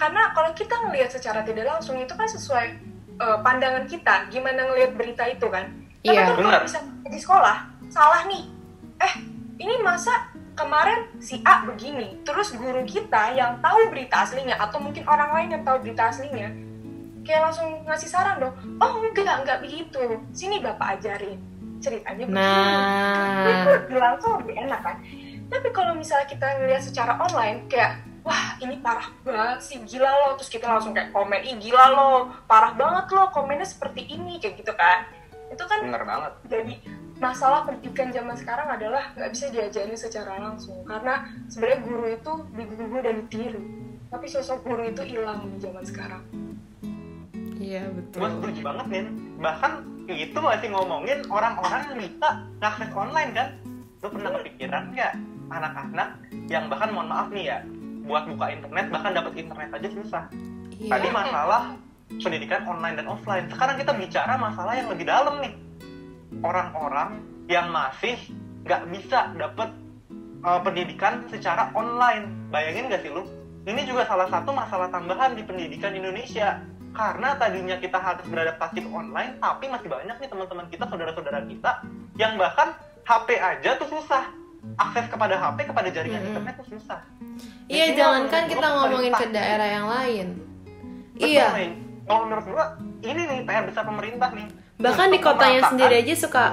Karena 0.01 0.33
kalau 0.33 0.57
kita 0.57 0.73
ngelihat 0.89 1.13
secara 1.13 1.45
tidak 1.45 1.69
langsung 1.69 2.01
itu 2.01 2.15
kan 2.17 2.25
sesuai 2.25 2.67
uh, 3.21 3.39
pandangan 3.45 3.85
kita 3.85 4.31
gimana 4.33 4.65
ngelihat 4.73 4.97
berita 4.97 5.29
itu 5.29 5.45
kan. 5.53 5.69
Tapi 6.01 6.17
Iya, 6.17 6.33
kan 6.33 6.41
kalau 6.41 6.49
benar. 6.49 6.65
bisa 6.65 6.81
di 7.05 7.19
sekolah 7.21 7.57
salah 7.93 8.25
nih. 8.25 8.49
Eh 9.05 9.15
ini 9.61 9.75
masa 9.85 10.30
kemarin 10.61 11.01
si 11.17 11.41
A 11.49 11.65
begini 11.65 12.21
terus 12.23 12.53
guru 12.53 12.85
kita 12.85 13.33
yang 13.33 13.57
tahu 13.65 13.89
berita 13.89 14.29
aslinya 14.29 14.61
atau 14.61 14.77
mungkin 14.77 15.09
orang 15.09 15.33
lain 15.33 15.49
yang 15.57 15.63
tahu 15.65 15.81
berita 15.81 16.13
aslinya 16.13 16.53
kayak 17.25 17.49
langsung 17.49 17.81
ngasih 17.89 18.09
saran 18.13 18.37
dong 18.41 18.55
oh 18.81 18.93
enggak 19.01 19.37
enggak 19.45 19.59
begitu. 19.63 20.03
Sini 20.33 20.59
bapak 20.59 20.99
ajarin. 20.99 21.39
Ceritanya 21.81 22.25
begini. 22.27 22.35
Itu 22.35 22.41
Nah, 22.41 23.65
lebih 23.77 23.99
langsung 24.01 24.33
lebih 24.45 24.55
enak 24.69 24.81
kan. 24.85 24.97
Tapi 25.51 25.69
kalau 25.75 25.93
misalnya 25.97 26.27
kita 26.29 26.47
ngeliat 26.61 26.83
secara 26.85 27.19
online 27.19 27.67
kayak 27.67 28.03
wah 28.21 28.55
ini 28.61 28.77
parah 28.85 29.09
banget 29.25 29.59
sih 29.65 29.79
gila 29.89 30.13
lo 30.13 30.37
terus 30.37 30.53
kita 30.53 30.69
langsung 30.69 30.93
kayak 30.93 31.09
komen 31.11 31.41
ih 31.41 31.57
gila 31.57 31.85
lo 31.89 32.11
parah 32.45 32.77
banget 32.77 33.09
lo 33.17 33.33
komennya 33.33 33.65
seperti 33.65 34.07
ini 34.11 34.39
kayak 34.39 34.61
gitu 34.61 34.73
kan. 34.77 35.09
Itu 35.51 35.65
kan 35.67 35.87
bener 35.87 36.05
banget. 36.07 36.33
jadi 36.47 36.75
masalah 37.21 37.69
pendidikan 37.69 38.09
zaman 38.09 38.33
sekarang 38.33 38.69
adalah 38.73 39.13
nggak 39.13 39.31
bisa 39.31 39.53
diajarin 39.53 39.95
secara 39.95 40.41
langsung. 40.41 40.81
Karena 40.89 41.29
sebenarnya 41.53 41.81
guru 41.85 42.07
itu 42.09 42.33
digugu 42.57 42.99
dan 43.05 43.15
ditiru. 43.29 43.63
Tapi 44.11 44.27
sosok 44.27 44.65
guru 44.65 44.89
itu 44.89 45.05
hilang 45.05 45.47
di 45.55 45.61
zaman 45.61 45.85
sekarang. 45.85 46.25
Iya 47.61 47.93
gue 47.93 48.01
betul. 48.01 48.25
setuju 48.25 48.61
banget 48.65 48.87
nih 48.89 49.05
bahkan 49.37 49.85
itu 50.09 50.39
masih 50.41 50.69
ngomongin 50.73 51.21
orang-orang 51.29 51.93
yang 51.93 51.99
bisa 52.01 52.29
ngakses 52.59 52.91
online 52.97 53.31
kan? 53.37 53.49
Lu 54.01 54.09
pernah 54.09 54.31
kepikiran 54.41 54.83
nggak 54.97 55.13
anak-anak 55.53 56.09
yang 56.49 56.73
bahkan 56.73 56.89
mohon 56.89 57.13
maaf 57.13 57.29
nih 57.29 57.53
ya 57.53 57.59
buat 58.09 58.25
buka 58.27 58.49
internet 58.49 58.87
bahkan 58.89 59.13
dapat 59.13 59.33
internet 59.37 59.71
aja 59.77 59.89
susah? 59.93 60.25
Tadi 60.81 61.07
Iya. 61.07 61.13
masalah 61.13 61.63
pendidikan 62.17 62.65
online 62.65 62.97
dan 62.97 63.07
offline. 63.13 63.47
Sekarang 63.53 63.77
kita 63.77 63.93
bicara 63.93 64.35
masalah 64.41 64.73
yang 64.75 64.89
lebih 64.89 65.05
dalam 65.05 65.37
nih 65.45 65.53
orang-orang 66.41 67.19
yang 67.51 67.69
masih 67.75 68.15
nggak 68.63 68.83
bisa 68.95 69.35
dapat 69.35 69.75
uh, 70.47 70.61
pendidikan 70.63 71.27
secara 71.27 71.75
online 71.75 72.31
bayangin 72.55 72.87
nggak 72.87 73.03
sih 73.03 73.11
lu 73.11 73.27
ini 73.67 73.83
juga 73.85 74.07
salah 74.07 74.31
satu 74.31 74.55
masalah 74.55 74.89
tambahan 74.89 75.35
di 75.35 75.43
pendidikan 75.45 75.93
Indonesia 75.93 76.63
karena 76.91 77.39
tadinya 77.39 77.77
kita 77.79 77.99
harus 77.99 78.25
beradaptasi 78.27 78.83
ke 78.83 78.91
online 78.91 79.39
tapi 79.39 79.71
masih 79.71 79.89
banyak 79.91 80.17
nih 80.19 80.29
teman-teman 80.31 80.67
kita 80.71 80.85
saudara-saudara 80.91 81.41
kita 81.47 81.71
yang 82.19 82.35
bahkan 82.35 82.75
HP 83.07 83.39
aja 83.39 83.79
tuh 83.79 83.89
susah 83.91 84.27
akses 84.77 85.07
kepada 85.09 85.35
HP 85.39 85.71
kepada 85.71 85.89
jaringan 85.91 86.21
Mm-mm. 86.21 86.31
internet 86.35 86.55
tuh 86.63 86.69
susah 86.79 87.01
Iya, 87.71 87.95
jangankan 87.95 88.43
kita 88.51 88.67
ngomongin 88.67 89.15
ke 89.15 89.27
daerah 89.31 89.69
yang 89.71 89.87
lain. 89.87 90.27
Betul, 91.15 91.31
Iya. 91.31 91.47
Kalau 92.03 92.27
menurut 92.27 92.45
gua 92.51 92.67
ini 93.07 93.21
nih 93.31 93.39
PR 93.47 93.63
besar 93.63 93.87
pemerintah 93.87 94.29
nih. 94.35 94.51
Bahkan 94.81 95.13
di 95.13 95.21
kotanya 95.21 95.69
sendiri 95.69 95.95
aja 96.01 96.15
suka 96.17 96.47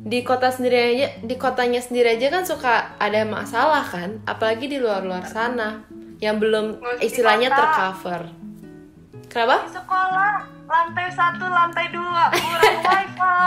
di 0.00 0.24
kota 0.24 0.48
sendiri 0.48 0.78
aja 0.80 1.06
di 1.20 1.36
kotanya 1.36 1.80
sendiri 1.84 2.16
aja 2.16 2.32
kan 2.32 2.44
suka 2.48 2.96
ada 2.96 3.20
masalah 3.28 3.84
kan 3.84 4.24
apalagi 4.24 4.64
di 4.64 4.80
luar-luar 4.80 5.28
sana 5.28 5.84
yang 6.20 6.36
belum 6.36 6.78
istilahnya 7.00 7.48
tercover. 7.48 8.28
Kenapa? 9.32 9.64
Di 9.66 9.72
sekolah 9.72 10.32
lantai 10.68 11.08
satu 11.10 11.48
lantai 11.48 11.86
dua 11.90 12.28
kurang 12.28 12.78
wifi. 12.86 13.40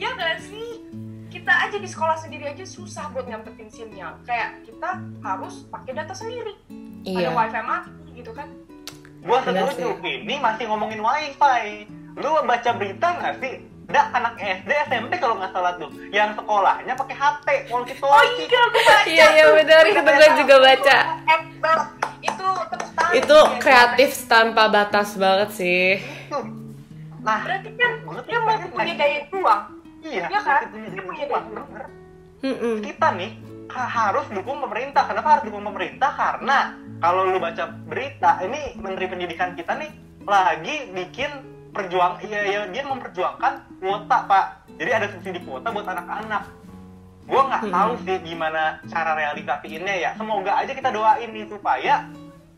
Ya 0.00 0.16
gak 0.16 0.40
sih? 0.40 0.80
Kita 1.28 1.52
aja 1.68 1.76
di 1.76 1.86
sekolah 1.86 2.16
sendiri 2.16 2.48
aja 2.48 2.64
susah 2.64 3.12
buat 3.12 3.28
nyampetin 3.28 3.68
simnya. 3.68 4.16
Kayak 4.24 4.64
kita 4.64 4.96
harus 5.20 5.68
pakai 5.68 5.92
data 5.92 6.16
sendiri. 6.16 6.56
Ada 7.04 7.28
iya. 7.28 7.30
wifi 7.36 7.60
mati 7.62 7.92
gitu 8.16 8.32
kan. 8.32 8.48
Gua 9.20 9.44
Benar 9.44 9.68
setuju. 9.76 10.00
Ini 10.00 10.40
masih 10.40 10.64
ngomongin 10.72 11.04
wifi. 11.04 11.84
Lu 12.18 12.30
baca 12.42 12.70
berita 12.74 13.06
nggak 13.20 13.34
sih? 13.42 13.54
Ada 13.90 14.06
anak 14.14 14.34
SD, 14.38 14.70
SMP 14.86 15.12
kalau 15.18 15.34
nggak 15.34 15.50
salah 15.50 15.74
tuh, 15.74 15.90
yang 16.14 16.30
sekolahnya 16.38 16.94
pakai 16.94 17.16
HP, 17.18 17.46
walkie 17.74 17.98
oh 17.98 18.06
talkie. 18.06 18.46
iya 18.46 18.62
gue 18.70 18.82
baca 18.86 18.94
iya 19.02 19.26
iya 19.34 19.44
benar 19.50 19.82
itu 19.82 19.98
gue 19.98 20.28
juga 20.38 20.56
baca 20.62 20.98
itu 22.22 22.48
itu 23.10 23.34
ya, 23.34 23.58
kreatif 23.58 24.10
tanpa 24.30 24.70
batas 24.70 25.18
banget 25.18 25.50
sih. 25.58 25.98
Nah, 27.20 27.42
berarti 27.42 27.70
kan 27.74 27.92
dia 28.24 28.38
mau 28.38 28.54
punya 28.70 28.94
daya 28.94 29.18
juang 29.28 29.62
iya, 30.06 30.24
Iya 30.30 30.38
kan? 30.40 30.62
Dia 30.70 31.02
punya 31.02 31.24
daya 31.26 31.40
juang. 31.50 32.80
kita 32.80 33.08
nih 33.18 33.30
ha- 33.74 33.90
harus 33.90 34.26
dukung 34.32 34.62
pemerintah. 34.64 35.04
Kenapa 35.10 35.28
harus 35.36 35.44
dukung 35.50 35.64
pemerintah? 35.66 36.10
Karena 36.16 36.78
kalau 37.02 37.28
lu 37.28 37.38
baca 37.42 37.74
berita, 37.90 38.40
ini 38.40 38.78
Menteri 38.80 39.06
Pendidikan 39.10 39.52
kita 39.52 39.76
nih 39.76 39.90
lagi 40.24 40.76
bikin 40.94 41.30
perjuang, 41.70 42.18
iya, 42.20 42.40
iya 42.44 42.60
dia 42.66 42.82
memperjuangkan 42.82 43.52
kuota 43.78 44.18
pak. 44.24 44.46
Jadi 44.74 44.90
ada 44.90 45.06
subsidi 45.08 45.40
kuota 45.40 45.68
buat 45.68 45.86
anak-anak. 45.86 46.42
Gue 47.24 47.42
nggak 47.42 47.62
Hmm. 47.62 47.72
tahu 47.72 47.92
sih 48.02 48.16
gimana 48.20 48.62
cara 48.86 49.14
realisasiinnya 49.14 49.94
ya. 49.96 50.10
Semoga 50.14 50.52
aja 50.56 50.72
kita 50.72 50.90
doain 50.90 51.30
nih 51.30 51.46
supaya 51.46 52.06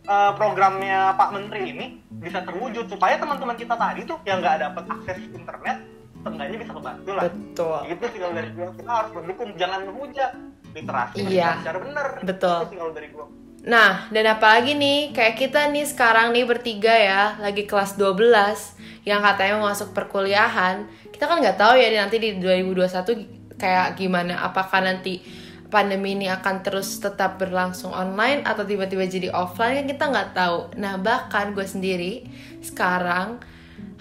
eh, 0.02 0.32
programnya 0.34 1.14
Pak 1.14 1.30
Menteri 1.30 1.62
ini 1.68 1.86
bisa 2.10 2.42
terwujud 2.42 2.90
supaya 2.90 3.14
teman-teman 3.14 3.54
kita 3.54 3.72
tadi 3.72 4.02
tuh 4.02 4.18
yang 4.24 4.42
nggak 4.42 4.58
dapat 4.60 4.84
akses 4.90 5.30
internet, 5.30 5.78
seenggaknya 6.18 6.58
bisa 6.58 6.72
kebantu 6.72 7.10
lah 7.12 7.22
betul 7.24 7.78
itu 7.84 8.04
sih 8.08 8.18
kalau 8.18 8.34
dari 8.34 8.50
gua 8.50 8.68
kita 8.72 8.90
harus 8.92 9.10
mendukung 9.12 9.50
jangan 9.54 9.80
menghujat 9.84 10.30
literasi 10.72 11.16
Iya. 11.20 11.48
secara 11.60 11.78
benar 11.78 12.06
Betul. 12.18 12.58
itu 12.58 12.66
sih 12.66 12.78
kalau 12.78 12.92
dari 12.92 13.08
gua 13.10 13.26
Nah, 13.62 14.10
dan 14.10 14.26
apalagi 14.26 14.74
nih, 14.74 15.14
kayak 15.14 15.38
kita 15.38 15.70
nih 15.70 15.86
sekarang 15.86 16.34
nih 16.34 16.42
bertiga 16.42 16.90
ya, 16.90 17.38
lagi 17.38 17.62
kelas 17.62 17.94
12 17.94 19.06
yang 19.06 19.22
katanya 19.22 19.62
mau 19.62 19.70
masuk 19.70 19.94
perkuliahan. 19.94 20.82
Kita 21.14 21.30
kan 21.30 21.38
nggak 21.38 21.58
tahu 21.58 21.78
ya 21.78 21.94
nanti 21.94 22.18
di 22.18 22.42
2021 22.42 23.54
kayak 23.54 23.94
gimana. 23.94 24.42
Apakah 24.42 24.82
nanti 24.82 25.22
pandemi 25.70 26.18
ini 26.18 26.26
akan 26.26 26.66
terus 26.66 26.98
tetap 26.98 27.38
berlangsung 27.38 27.94
online 27.94 28.42
atau 28.42 28.66
tiba-tiba 28.66 29.06
jadi 29.06 29.30
offline 29.30 29.78
kan 29.78 29.86
kita 29.86 30.04
nggak 30.10 30.30
tahu. 30.34 30.58
Nah, 30.82 30.98
bahkan 30.98 31.54
gue 31.54 31.64
sendiri 31.64 32.26
sekarang 32.66 33.38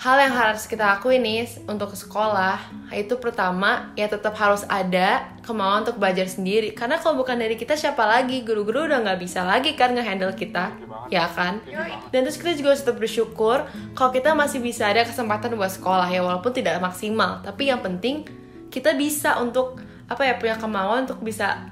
hal 0.02 0.18
yang 0.18 0.34
harus 0.34 0.66
kita 0.66 0.98
lakuin 0.98 1.22
nih 1.22 1.46
untuk 1.70 1.94
ke 1.94 1.98
sekolah 2.02 2.58
itu 2.90 3.22
pertama 3.22 3.94
ya 3.94 4.10
tetap 4.10 4.34
harus 4.34 4.66
ada 4.66 5.30
kemauan 5.46 5.86
untuk 5.86 6.02
belajar 6.02 6.26
sendiri. 6.26 6.74
Karena 6.74 6.98
kalau 6.98 7.22
bukan 7.22 7.38
dari 7.38 7.54
kita 7.54 7.78
siapa 7.78 8.02
lagi? 8.04 8.42
Guru-guru 8.42 8.90
udah 8.90 9.00
nggak 9.06 9.20
bisa 9.22 9.46
lagi 9.46 9.78
kan 9.78 9.94
ngehandle 9.94 10.34
kita. 10.34 10.74
Ya 11.14 11.30
kan? 11.30 11.62
Dan 12.10 12.26
terus 12.26 12.42
kita 12.42 12.58
juga 12.58 12.74
harus 12.74 12.82
tetap 12.82 12.98
bersyukur 12.98 13.58
kalau 13.94 14.10
kita 14.10 14.34
masih 14.34 14.58
bisa 14.58 14.90
ada 14.90 15.06
kesempatan 15.06 15.54
buat 15.54 15.70
sekolah 15.70 16.10
ya 16.10 16.26
walaupun 16.26 16.50
tidak 16.50 16.82
maksimal. 16.82 17.40
Tapi 17.46 17.70
yang 17.70 17.80
penting 17.86 18.26
kita 18.74 18.98
bisa 18.98 19.38
untuk 19.38 19.80
apa 20.10 20.26
ya 20.28 20.36
punya 20.36 20.58
kemauan 20.58 21.06
untuk 21.06 21.22
bisa 21.22 21.70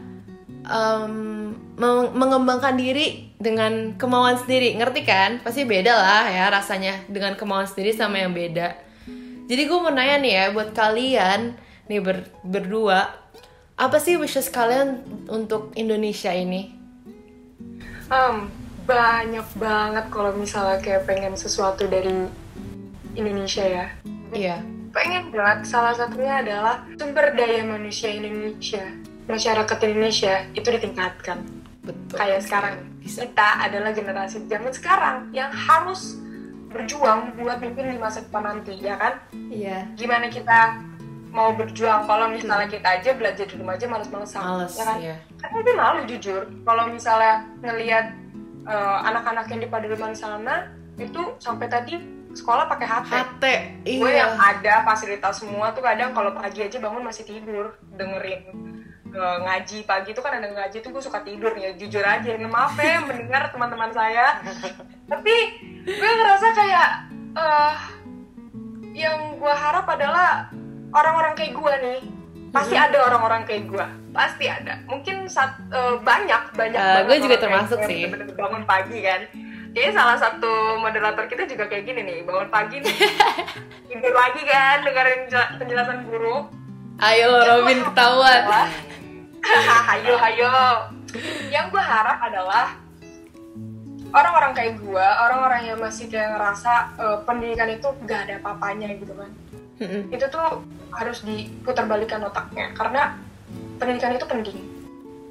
meng- 0.70 1.49
mengembangkan 1.80 2.76
diri 2.76 3.32
dengan 3.40 3.96
kemauan 3.96 4.36
sendiri. 4.36 4.76
Ngerti 4.76 5.02
kan? 5.08 5.40
Pasti 5.40 5.64
beda 5.64 5.96
lah 5.96 6.26
ya 6.28 6.52
rasanya 6.52 7.08
dengan 7.08 7.40
kemauan 7.40 7.66
sendiri 7.66 7.96
sama 7.96 8.20
yang 8.20 8.36
beda. 8.36 8.76
Jadi 9.50 9.62
gue 9.66 9.80
mau 9.80 9.90
nanya 9.90 10.20
nih 10.22 10.34
ya 10.36 10.46
buat 10.54 10.76
kalian 10.76 11.58
nih 11.90 12.02
ber- 12.04 12.30
berdua 12.46 13.10
apa 13.80 13.98
sih 13.98 14.20
wishes 14.20 14.52
kalian 14.52 15.02
untuk 15.32 15.74
Indonesia 15.74 16.30
ini? 16.36 16.76
Em, 18.12 18.52
banyak 18.84 19.48
banget 19.56 20.06
kalau 20.12 20.36
misalnya 20.36 20.84
kayak 20.84 21.08
pengen 21.08 21.34
sesuatu 21.34 21.88
dari 21.88 22.28
Indonesia 23.16 23.64
ya. 23.64 23.86
Iya. 24.36 24.58
Pengen 24.92 25.32
banget. 25.32 25.66
Salah 25.66 25.96
satunya 25.96 26.44
adalah 26.44 26.84
sumber 27.00 27.34
daya 27.34 27.64
manusia 27.64 28.12
Indonesia 28.12 28.84
masyarakat 29.30 29.78
Indonesia 29.86 30.42
itu 30.58 30.66
ditingkatkan 30.66 31.59
betul 31.89 32.17
kayak 32.22 32.41
sekarang 32.46 32.75
Bisa. 33.01 33.25
kita 33.25 33.48
adalah 33.65 33.91
generasi 33.91 34.38
zaman 34.46 34.72
sekarang 34.72 35.17
yang 35.34 35.50
harus 35.50 36.22
berjuang 36.69 37.34
buat 37.34 37.58
mimpin 37.58 37.98
di 37.98 38.00
masa 38.00 38.22
depan 38.22 38.46
nanti 38.46 38.77
ya 38.77 38.93
kan? 38.96 39.17
Iya. 39.50 39.89
Gimana 39.98 40.29
kita 40.29 40.77
mau 41.34 41.50
berjuang? 41.58 42.05
Kalau 42.05 42.29
misalnya 42.29 42.69
kita 42.69 43.01
aja 43.01 43.12
belajar 43.17 43.46
di 43.50 43.55
rumah 43.58 43.74
aja 43.74 43.89
males-malesan 43.89 44.41
males 44.41 44.74
ya 44.77 44.86
kan? 44.86 44.98
ya 45.01 45.15
karena 45.41 45.58
gue 45.65 45.74
malu 45.74 46.00
jujur. 46.05 46.41
Kalau 46.46 46.84
misalnya 46.93 47.50
ngelihat 47.65 48.05
eh, 48.69 48.98
anak-anak 49.10 49.50
yang 49.50 49.60
di 49.65 49.67
Pademangan 49.67 50.13
sana 50.13 50.55
itu 51.01 51.22
sampai 51.41 51.67
tadi 51.72 52.19
sekolah 52.29 52.69
pakai 52.69 52.86
HP 52.86 53.10
HT 53.10 53.43
gue 53.89 54.12
yang 54.13 54.38
iya. 54.38 54.53
ada 54.53 54.74
fasilitas 54.86 55.41
semua 55.41 55.74
tuh 55.74 55.81
kadang 55.81 56.13
kalau 56.13 56.29
pagi 56.38 56.62
aja 56.62 56.77
bangun 56.77 57.01
masih 57.01 57.25
tidur 57.25 57.74
dengerin 57.98 58.46
ngaji 59.12 59.78
pagi 59.84 60.12
tuh 60.12 60.22
kan 60.22 60.34
ada 60.34 60.48
ngaji 60.48 60.78
tuh 60.80 60.89
gue 60.89 61.01
suka 61.01 61.20
tidur 61.22 61.54
ya 61.54 61.74
jujur 61.74 62.01
aja. 62.01 62.30
Maaf 62.38 62.75
ya 62.75 63.01
mendengar 63.01 63.50
teman-teman 63.50 63.89
saya. 63.89 64.38
Tapi 65.06 65.36
gue 65.84 66.12
ngerasa 66.13 66.48
kayak 66.51 66.89
eh 67.36 67.75
yang 68.96 69.36
gue 69.36 69.54
harap 69.56 69.86
adalah 69.86 70.50
orang-orang 70.92 71.34
kayak 71.34 71.54
gue 71.54 71.74
nih. 71.80 72.01
Pasti 72.50 72.74
ada 72.74 72.98
orang-orang 73.04 73.46
kayak 73.46 73.66
gue 73.66 73.86
pasti 74.10 74.46
ada. 74.46 74.82
Mungkin 74.84 75.30
sat, 75.30 75.54
eh, 75.70 75.96
banyak 76.00 76.50
banyak 76.51 76.75
Eh, 76.75 76.86
banget 76.96 77.06
gue 77.06 77.18
juga 77.24 77.38
termasuk 77.39 77.78
sih. 77.86 78.01
gue, 78.01 78.10
bener-bener 78.10 78.42
bangun 78.42 78.63
pagi 78.66 78.98
kan. 79.00 79.22
Kayaknya 79.70 79.94
salah 79.94 80.18
satu 80.18 80.50
moderator 80.75 81.30
kita 81.30 81.46
juga 81.46 81.70
kayak 81.70 81.86
gini 81.86 82.01
nih 82.01 82.18
bangun 82.25 82.50
pagi 82.50 82.82
nih. 82.82 82.89
Tidur 83.88 84.12
lagi 84.12 84.42
kan 84.44 84.82
dengerin 84.82 85.22
jela- 85.30 85.54
penjelasan 85.56 86.10
guru. 86.10 86.50
Ayo 87.00 87.38
Robin 87.38 87.86
ketahuan. 87.86 88.42
hayo 89.89 90.13
hayo. 90.17 90.53
Yang 91.50 91.65
gue 91.74 91.84
harap 91.84 92.19
adalah 92.22 92.77
orang-orang 94.10 94.51
kayak 94.58 94.74
gue 94.81 95.05
orang-orang 95.25 95.62
yang 95.69 95.77
masih 95.77 96.10
kayak 96.10 96.38
ngerasa 96.38 96.74
eh, 96.98 97.17
pendidikan 97.25 97.69
itu 97.69 97.88
gak 98.05 98.29
ada 98.29 98.34
apa-apanya 98.41 98.89
gitu 98.98 99.13
kan. 99.13 99.29
Itu 100.12 100.25
tuh 100.27 100.65
harus 100.91 101.24
diputar 101.24 101.86
balikan 101.88 102.25
otaknya 102.25 102.74
karena 102.75 103.15
pendidikan 103.79 104.17
itu 104.17 104.25
penting. 104.27 104.60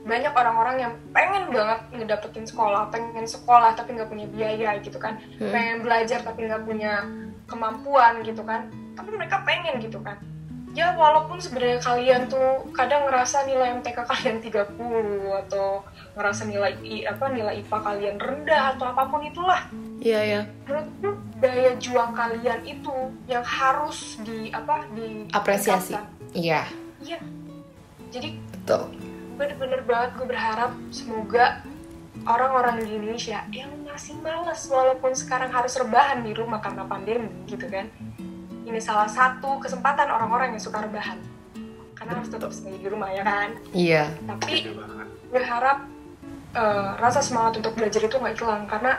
Banyak 0.08 0.32
orang-orang 0.32 0.76
yang 0.80 0.92
pengen 1.12 1.52
banget 1.52 1.80
ngedapetin 1.92 2.48
sekolah 2.48 2.88
pengen 2.88 3.28
sekolah 3.28 3.76
tapi 3.76 3.92
nggak 3.92 4.08
punya 4.08 4.26
biaya 4.30 4.80
gitu 4.80 4.96
kan. 4.96 5.20
Pengen 5.36 5.84
belajar 5.84 6.24
tapi 6.24 6.48
nggak 6.48 6.64
punya 6.64 7.04
kemampuan 7.44 8.24
gitu 8.24 8.40
kan. 8.40 8.72
Tapi 8.96 9.10
mereka 9.12 9.44
pengen 9.44 9.84
gitu 9.84 10.00
kan 10.00 10.16
ya 10.78 10.94
walaupun 10.94 11.42
sebenarnya 11.42 11.82
kalian 11.82 12.30
tuh 12.30 12.70
kadang 12.70 13.10
ngerasa 13.10 13.42
nilai 13.50 13.82
MTK 13.82 13.98
kalian 13.98 14.38
30 14.38 14.78
atau 15.46 15.82
ngerasa 16.14 16.46
nilai 16.46 16.78
I, 16.86 17.02
apa 17.02 17.24
nilai 17.34 17.58
IPA 17.66 17.78
kalian 17.82 18.16
rendah 18.22 18.78
atau 18.78 18.86
apa 18.94 19.10
pun 19.10 19.26
itulah 19.26 19.66
Iya 19.98 20.20
ya. 20.22 20.40
menurutku 20.70 21.10
daya 21.42 21.74
juang 21.82 22.14
kalian 22.14 22.62
itu 22.62 22.94
yang 23.26 23.42
harus 23.42 24.14
di 24.22 24.54
apa 24.54 24.86
di 24.94 25.26
Apresiasi. 25.34 25.98
Iya. 26.30 26.62
iya 27.02 27.18
jadi 28.14 28.38
Betul. 28.62 28.94
bener-bener 29.34 29.82
banget 29.82 30.10
gue 30.14 30.26
berharap 30.30 30.70
semoga 30.94 31.66
orang-orang 32.22 32.86
di 32.86 32.94
Indonesia 32.94 33.42
yang 33.50 33.74
masih 33.82 34.14
males 34.22 34.62
walaupun 34.70 35.10
sekarang 35.18 35.50
harus 35.50 35.74
rebahan 35.74 36.22
di 36.22 36.30
rumah 36.30 36.62
karena 36.62 36.86
pandemi 36.86 37.26
gitu 37.50 37.66
kan 37.66 37.90
ini 38.68 38.78
salah 38.78 39.08
satu 39.08 39.56
kesempatan 39.58 40.06
orang-orang 40.06 40.52
yang 40.52 40.60
suka 40.60 40.78
rebahan 40.78 41.16
karena 41.92 42.12
harus 42.14 42.28
tetap 42.28 42.52
stay 42.52 42.76
di 42.76 42.86
rumah 42.86 43.08
ya 43.08 43.24
kan 43.24 43.56
Iya. 43.72 44.12
tapi 44.24 44.62
Setuju 44.62 44.72
banget. 44.76 45.06
gue 45.26 45.42
harap 45.42 45.78
eh, 46.50 46.90
rasa 46.96 47.20
semangat 47.20 47.58
untuk 47.58 47.72
belajar 47.74 48.00
itu 48.00 48.14
nggak 48.14 48.36
hilang 48.36 48.64
karena 48.64 48.92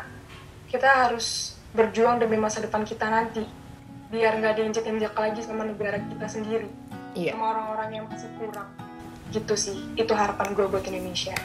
kita 0.67 0.85
harus 0.85 1.27
berjuang 1.71 2.17
demi 2.17 2.35
masa 2.35 2.59
depan 2.59 2.81
kita 2.81 3.07
nanti 3.07 3.45
biar 4.09 4.37
nggak 4.37 4.53
diinjek-injek 4.55 5.13
lagi 5.13 5.39
sama 5.39 5.63
negara 5.63 6.01
kita 6.01 6.25
sendiri 6.27 6.67
Iya. 7.13 7.33
sama 7.33 7.45
orang-orang 7.51 7.89
yang 7.91 8.05
masih 8.05 8.29
kurang 8.35 8.69
gitu 9.29 9.53
sih 9.53 9.77
itu 9.93 10.09
harapan 10.11 10.51
gue 10.51 10.65
buat 10.65 10.81
Indonesia 10.83 11.37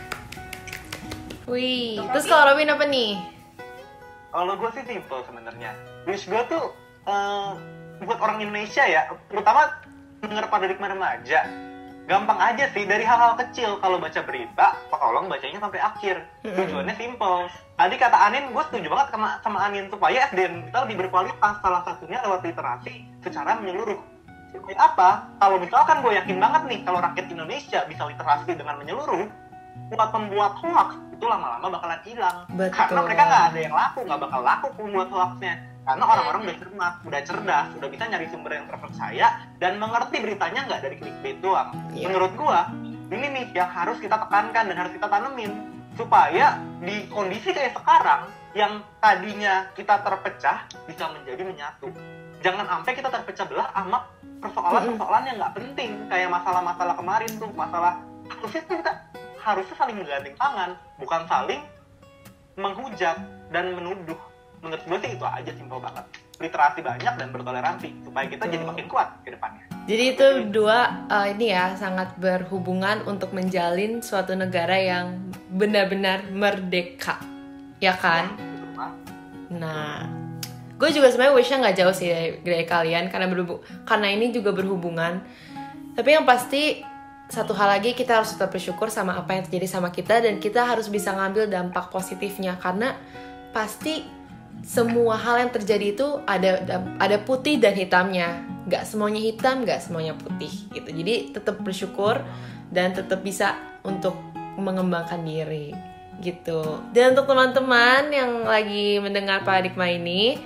Wih. 1.45 2.01
Terus 2.01 2.25
kalau 2.25 2.49
Robin 2.51 2.73
apa 2.73 2.89
nih? 2.89 3.21
Kalau 4.31 4.57
gue 4.57 4.71
sih 4.73 4.85
simple 4.89 5.21
sebenarnya. 5.23 5.71
Wish 6.05 6.25
gue 6.25 6.43
tuh 6.49 6.73
eh, 7.05 7.53
buat 8.05 8.21
orang 8.21 8.41
Indonesia 8.41 8.85
ya, 8.85 9.09
terutama 9.29 9.69
denger 10.25 10.47
pada 10.49 10.65
di 10.69 10.77
remaja. 10.77 11.41
Gampang 12.05 12.37
aja 12.37 12.69
sih 12.77 12.85
dari 12.85 13.01
hal-hal 13.01 13.33
kecil 13.41 13.81
kalau 13.81 13.97
baca 13.97 14.21
berita, 14.21 14.77
tolong 14.93 15.25
bacanya 15.25 15.57
sampai 15.57 15.81
akhir. 15.81 16.21
Tujuannya 16.45 16.93
simple. 17.01 17.49
Tadi 17.81 17.97
kata 17.97 18.29
Anin, 18.29 18.53
gue 18.53 18.65
setuju 18.69 18.93
banget 18.93 19.09
sama, 19.17 19.41
sama 19.41 19.59
Anin 19.65 19.89
supaya 19.89 20.29
SDM 20.29 20.69
kita 20.69 20.85
lebih 20.85 20.97
berkualitas. 21.09 21.65
Salah 21.65 21.81
satunya 21.89 22.21
lewat 22.21 22.45
literasi 22.45 23.09
secara 23.25 23.57
menyeluruh. 23.57 23.97
Supaya 24.53 24.77
apa? 24.85 25.11
Kalau 25.41 25.57
misalkan 25.57 26.05
gue 26.05 26.13
yakin 26.13 26.37
banget 26.37 26.63
nih 26.69 26.81
kalau 26.85 27.01
rakyat 27.01 27.27
Indonesia 27.33 27.81
bisa 27.89 28.03
literasi 28.05 28.53
dengan 28.53 28.77
menyeluruh, 28.85 29.25
buat 29.89 30.09
pembuat 30.13 30.53
hoax 30.61 31.01
itu 31.09 31.25
lama-lama 31.25 31.73
bakalan 31.73 32.01
hilang. 32.05 32.37
Betul. 32.53 32.85
Karena 32.85 33.01
mereka 33.01 33.23
nggak 33.25 33.45
ada 33.49 33.59
yang 33.65 33.75
laku, 33.75 33.99
nggak 34.05 34.21
bakal 34.21 34.41
laku 34.45 34.67
pembuat 34.77 35.09
hoaxnya. 35.09 35.55
Karena 35.85 36.05
orang-orang 36.09 36.41
udah 36.49 36.57
cermat, 36.57 36.95
udah 37.05 37.21
cerdas, 37.29 37.69
udah 37.77 37.89
bisa 37.93 38.05
nyari 38.09 38.27
sumber 38.33 38.57
yang 38.57 38.67
terpercaya 38.67 39.27
dan 39.61 39.77
mengerti 39.77 40.17
beritanya 40.25 40.61
nggak 40.65 40.81
dari 40.81 40.97
clickbait 40.97 41.39
doang. 41.45 41.77
Iya. 41.93 42.09
Menurut 42.09 42.33
gua, 42.41 42.73
ini 43.13 43.27
nih 43.29 43.45
yang 43.53 43.69
harus 43.69 44.01
kita 44.01 44.17
tekankan 44.17 44.65
dan 44.73 44.77
harus 44.81 44.93
kita 44.97 45.07
tanemin 45.13 45.53
supaya 45.95 46.57
di 46.81 47.05
kondisi 47.13 47.53
kayak 47.53 47.77
sekarang 47.77 48.33
yang 48.57 48.81
tadinya 48.99 49.69
kita 49.77 50.01
terpecah 50.01 50.65
bisa 50.89 51.05
menjadi 51.13 51.43
menyatu. 51.45 51.93
Jangan 52.41 52.65
sampai 52.65 52.93
kita 52.97 53.09
terpecah 53.13 53.45
belah 53.45 53.69
sama 53.77 53.99
persoalan-persoalan 54.41 55.25
yang 55.29 55.37
nggak 55.41 55.55
penting 55.57 55.91
kayak 56.13 56.29
masalah-masalah 56.29 56.95
kemarin 56.97 57.31
tuh 57.41 57.49
masalah 57.57 57.97
harusnya 58.29 58.61
tuh 58.69 58.77
kita 58.81 58.93
harusnya 59.41 59.77
saling 59.77 59.97
menggandeng 59.97 60.37
tangan 60.37 60.71
bukan 61.01 61.23
saling 61.29 61.61
menghujat 62.61 63.17
dan 63.49 63.65
menuduh 63.73 64.21
menurut 64.65 64.81
gue 64.89 64.99
sih 65.05 65.11
itu 65.13 65.27
aja 65.29 65.51
simpel 65.53 65.77
banget 65.77 66.05
literasi 66.41 66.81
banyak 66.81 67.15
dan 67.21 67.29
bertoleransi 67.31 67.89
supaya 68.03 68.27
kita 68.27 68.45
jadi 68.49 68.65
Betul. 68.65 68.71
makin 68.73 68.87
kuat 68.89 69.09
ke 69.23 69.31
depannya 69.37 69.65
Jadi 69.85 70.05
itu 70.17 70.27
dua 70.49 71.07
eh, 71.13 71.37
ini 71.37 71.53
ya 71.53 71.77
sangat 71.77 72.17
berhubungan 72.17 73.05
untuk 73.05 73.37
menjalin 73.37 74.01
suatu 74.01 74.33
negara 74.33 74.81
yang 74.81 75.29
benar-benar 75.53 76.25
merdeka, 76.33 77.21
ya 77.85 77.93
kan? 77.93 78.33
Pak. 78.73 78.93
Nah, 79.53 80.09
gue 80.81 80.89
juga 80.89 81.13
sebenarnya 81.13 81.37
wishnya 81.37 81.61
nggak 81.61 81.77
jauh 81.77 81.93
sih 81.93 82.09
dari, 82.09 82.31
dari 82.41 82.65
kalian 82.65 83.13
karena 83.13 83.29
berhubung 83.29 83.61
karena 83.85 84.09
ini 84.09 84.33
juga 84.33 84.57
berhubungan. 84.57 85.21
Tapi 85.93 86.09
yang 86.17 86.25
pasti 86.25 86.81
satu 87.29 87.53
hal 87.53 87.77
lagi 87.77 87.93
kita 87.93 88.25
harus 88.25 88.33
tetap 88.33 88.57
bersyukur 88.57 88.89
sama 88.89 89.21
apa 89.21 89.37
yang 89.37 89.45
terjadi 89.45 89.69
sama 89.69 89.93
kita 89.93 90.25
dan 90.25 90.41
kita 90.41 90.65
harus 90.65 90.89
bisa 90.89 91.13
ngambil 91.13 91.45
dampak 91.53 91.93
positifnya 91.93 92.57
karena 92.57 92.97
pasti 93.53 94.24
semua 94.63 95.19
hal 95.19 95.43
yang 95.43 95.53
terjadi 95.53 95.97
itu 95.97 96.07
ada 96.25 96.63
ada 97.03 97.17
putih 97.21 97.59
dan 97.59 97.75
hitamnya. 97.75 98.47
Nggak 98.65 98.85
semuanya 98.89 99.21
hitam, 99.21 99.67
nggak 99.67 99.81
semuanya 99.83 100.15
putih 100.17 100.53
gitu. 100.73 100.89
Jadi 100.89 101.35
tetap 101.35 101.61
bersyukur 101.61 102.23
dan 102.73 102.95
tetap 102.95 103.21
bisa 103.21 103.59
untuk 103.85 104.17
mengembangkan 104.57 105.21
diri 105.27 105.75
gitu. 106.23 106.81
Dan 106.95 107.13
untuk 107.19 107.27
teman-teman 107.27 108.09
yang 108.15 108.47
lagi 108.47 109.03
mendengar 109.03 109.43
paradigma 109.43 109.91
ini, 109.91 110.39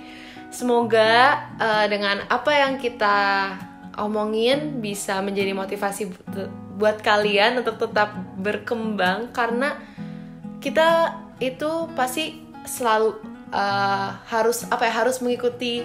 semoga 0.49 1.45
eh, 1.61 1.87
dengan 1.93 2.25
apa 2.27 2.51
yang 2.57 2.81
kita 2.81 3.19
omongin 3.99 4.79
bisa 4.81 5.19
menjadi 5.21 5.53
motivasi 5.53 6.09
bu- 6.09 6.53
buat 6.79 7.03
kalian 7.03 7.59
untuk 7.61 7.83
tetap 7.83 8.15
berkembang 8.39 9.35
karena 9.35 9.75
kita 10.63 11.19
itu 11.43 11.91
pasti 11.99 12.39
selalu 12.63 13.19
eh, 13.53 14.09
harus 14.29 14.65
apa 14.69 14.89
ya 14.89 14.93
harus 15.05 15.21
mengikuti 15.25 15.85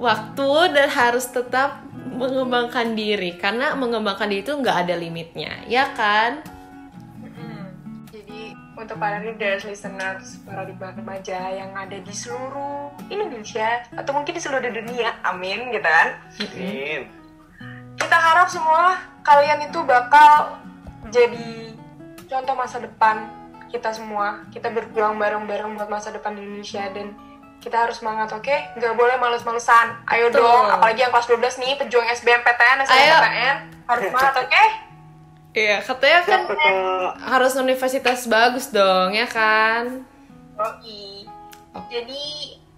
waktu 0.00 0.50
dan 0.72 0.88
harus 0.88 1.28
tetap 1.28 1.84
mengembangkan 2.16 2.96
diri. 2.96 3.36
Karena 3.36 3.76
mengembangkan 3.76 4.28
diri 4.32 4.42
itu 4.44 4.56
nggak 4.56 4.76
ada 4.88 4.94
limitnya 4.96 5.64
ya 5.68 5.92
kan? 5.92 6.40
Jadi 8.10 8.56
untuk 8.80 8.96
para 8.96 9.20
readers, 9.20 9.68
listeners, 9.68 10.40
para 10.48 10.64
di 10.64 10.72
remaja 10.72 11.52
yang 11.52 11.76
ada 11.76 12.00
di 12.00 12.14
seluruh 12.16 12.88
Indonesia 13.12 13.84
atau 13.92 14.16
mungkin 14.16 14.32
di 14.32 14.40
seluruh 14.40 14.64
dunia, 14.64 15.20
amin 15.20 15.68
gitu 15.72 15.84
kan? 15.84 16.16
Amin. 16.40 17.04
kita 18.00 18.16
harap 18.16 18.48
semua 18.48 18.96
kalian 19.20 19.68
itu 19.68 19.78
bakal 19.84 20.56
jadi 21.12 21.76
contoh 22.26 22.54
masa 22.56 22.80
depan 22.80 23.28
kita 23.70 23.94
semua 23.94 24.44
kita 24.50 24.68
berjuang 24.68 25.16
bareng-bareng 25.16 25.78
buat 25.78 25.88
masa 25.88 26.10
depan 26.10 26.34
di 26.34 26.42
Indonesia 26.42 26.84
dan 26.90 27.14
kita 27.60 27.76
harus 27.86 28.00
semangat 28.00 28.32
oke? 28.32 28.56
Nggak 28.76 28.94
boleh 28.96 29.16
males-malesan. 29.20 30.02
Ayo 30.08 30.32
Betul. 30.32 30.42
dong 30.42 30.66
apalagi 30.72 31.04
yang 31.04 31.12
kelas 31.12 31.28
12 31.28 31.62
nih 31.62 31.72
pejuang 31.76 32.08
SBMPTN 32.08 32.78
SNMPTN 32.88 33.56
harus 33.86 34.02
semangat 34.10 34.34
oke? 34.42 34.64
Iya 35.50 35.76
katanya 35.82 36.20
kan 36.26 36.42
harus 37.26 37.52
universitas 37.58 38.26
bagus 38.26 38.70
dong 38.70 39.14
ya 39.14 39.26
kan? 39.26 40.06
Yoi. 40.60 41.26
jadi 41.90 42.22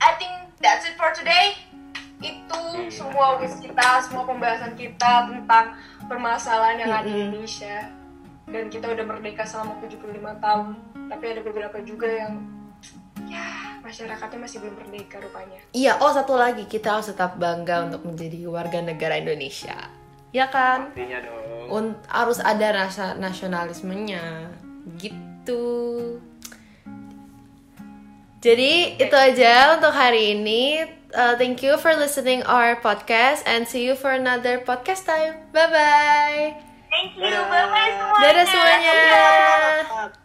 I 0.03 0.11
think 0.19 0.35
that's 0.61 0.85
it 0.85 0.99
for 0.99 1.15
today. 1.15 1.57
Itu 2.23 2.91
semua 2.91 3.39
wish 3.39 3.59
kita 3.63 4.03
semua 4.07 4.25
pembahasan 4.27 4.75
kita 4.75 5.31
tentang 5.31 5.79
permasalahan 6.07 6.77
yang 6.83 6.91
ada 6.91 7.07
di. 7.07 7.13
Indonesia 7.29 8.02
dan 8.49 8.67
kita 8.73 8.91
udah 8.91 9.05
merdeka 9.07 9.47
selama 9.47 9.79
75 9.85 10.43
tahun. 10.43 10.67
Tapi 11.13 11.25
ada 11.29 11.41
beberapa 11.45 11.79
juga 11.85 12.09
yang 12.09 12.43
ya 13.29 13.79
masyarakatnya 13.85 14.39
masih 14.43 14.59
belum 14.65 14.75
merdeka 14.83 15.23
rupanya. 15.23 15.61
Iya 15.77 16.03
oh 16.03 16.11
satu 16.11 16.35
lagi. 16.35 16.67
Kita 16.67 16.99
harus 16.99 17.13
tetap 17.13 17.39
bangga 17.39 17.87
untuk 17.87 18.03
menjadi 18.09 18.49
warga 18.51 18.81
negara 18.83 19.19
Indonesia. 19.21 19.77
Ya 20.33 20.49
kan? 20.49 20.91
Pastinya 20.91 21.21
dong. 21.21 21.69
Un- 21.69 22.01
harus 22.09 22.41
ada 22.41 22.73
rasa 22.73 23.15
nasionalismenya. 23.15 24.51
Gitu. 24.97 25.65
Jadi 28.43 28.99
itu 28.99 29.17
aja 29.17 29.79
untuk 29.79 29.95
hari 29.95 30.35
ini. 30.35 30.83
Uh, 31.13 31.37
thank 31.37 31.61
you 31.61 31.77
for 31.77 31.93
listening 31.93 32.41
our 32.49 32.75
podcast 32.81 33.45
and 33.45 33.69
see 33.69 33.85
you 33.85 33.93
for 33.93 34.17
another 34.17 34.59
podcast 34.65 35.05
time. 35.05 35.37
Bye 35.53 35.69
bye. 35.69 36.72
Thank 36.93 37.17
you. 37.17 37.25
Bye 37.25 37.67
bye. 37.73 38.21
Dadah 38.21 38.45
semuanya. 38.45 38.93
Dadah. 38.93 40.22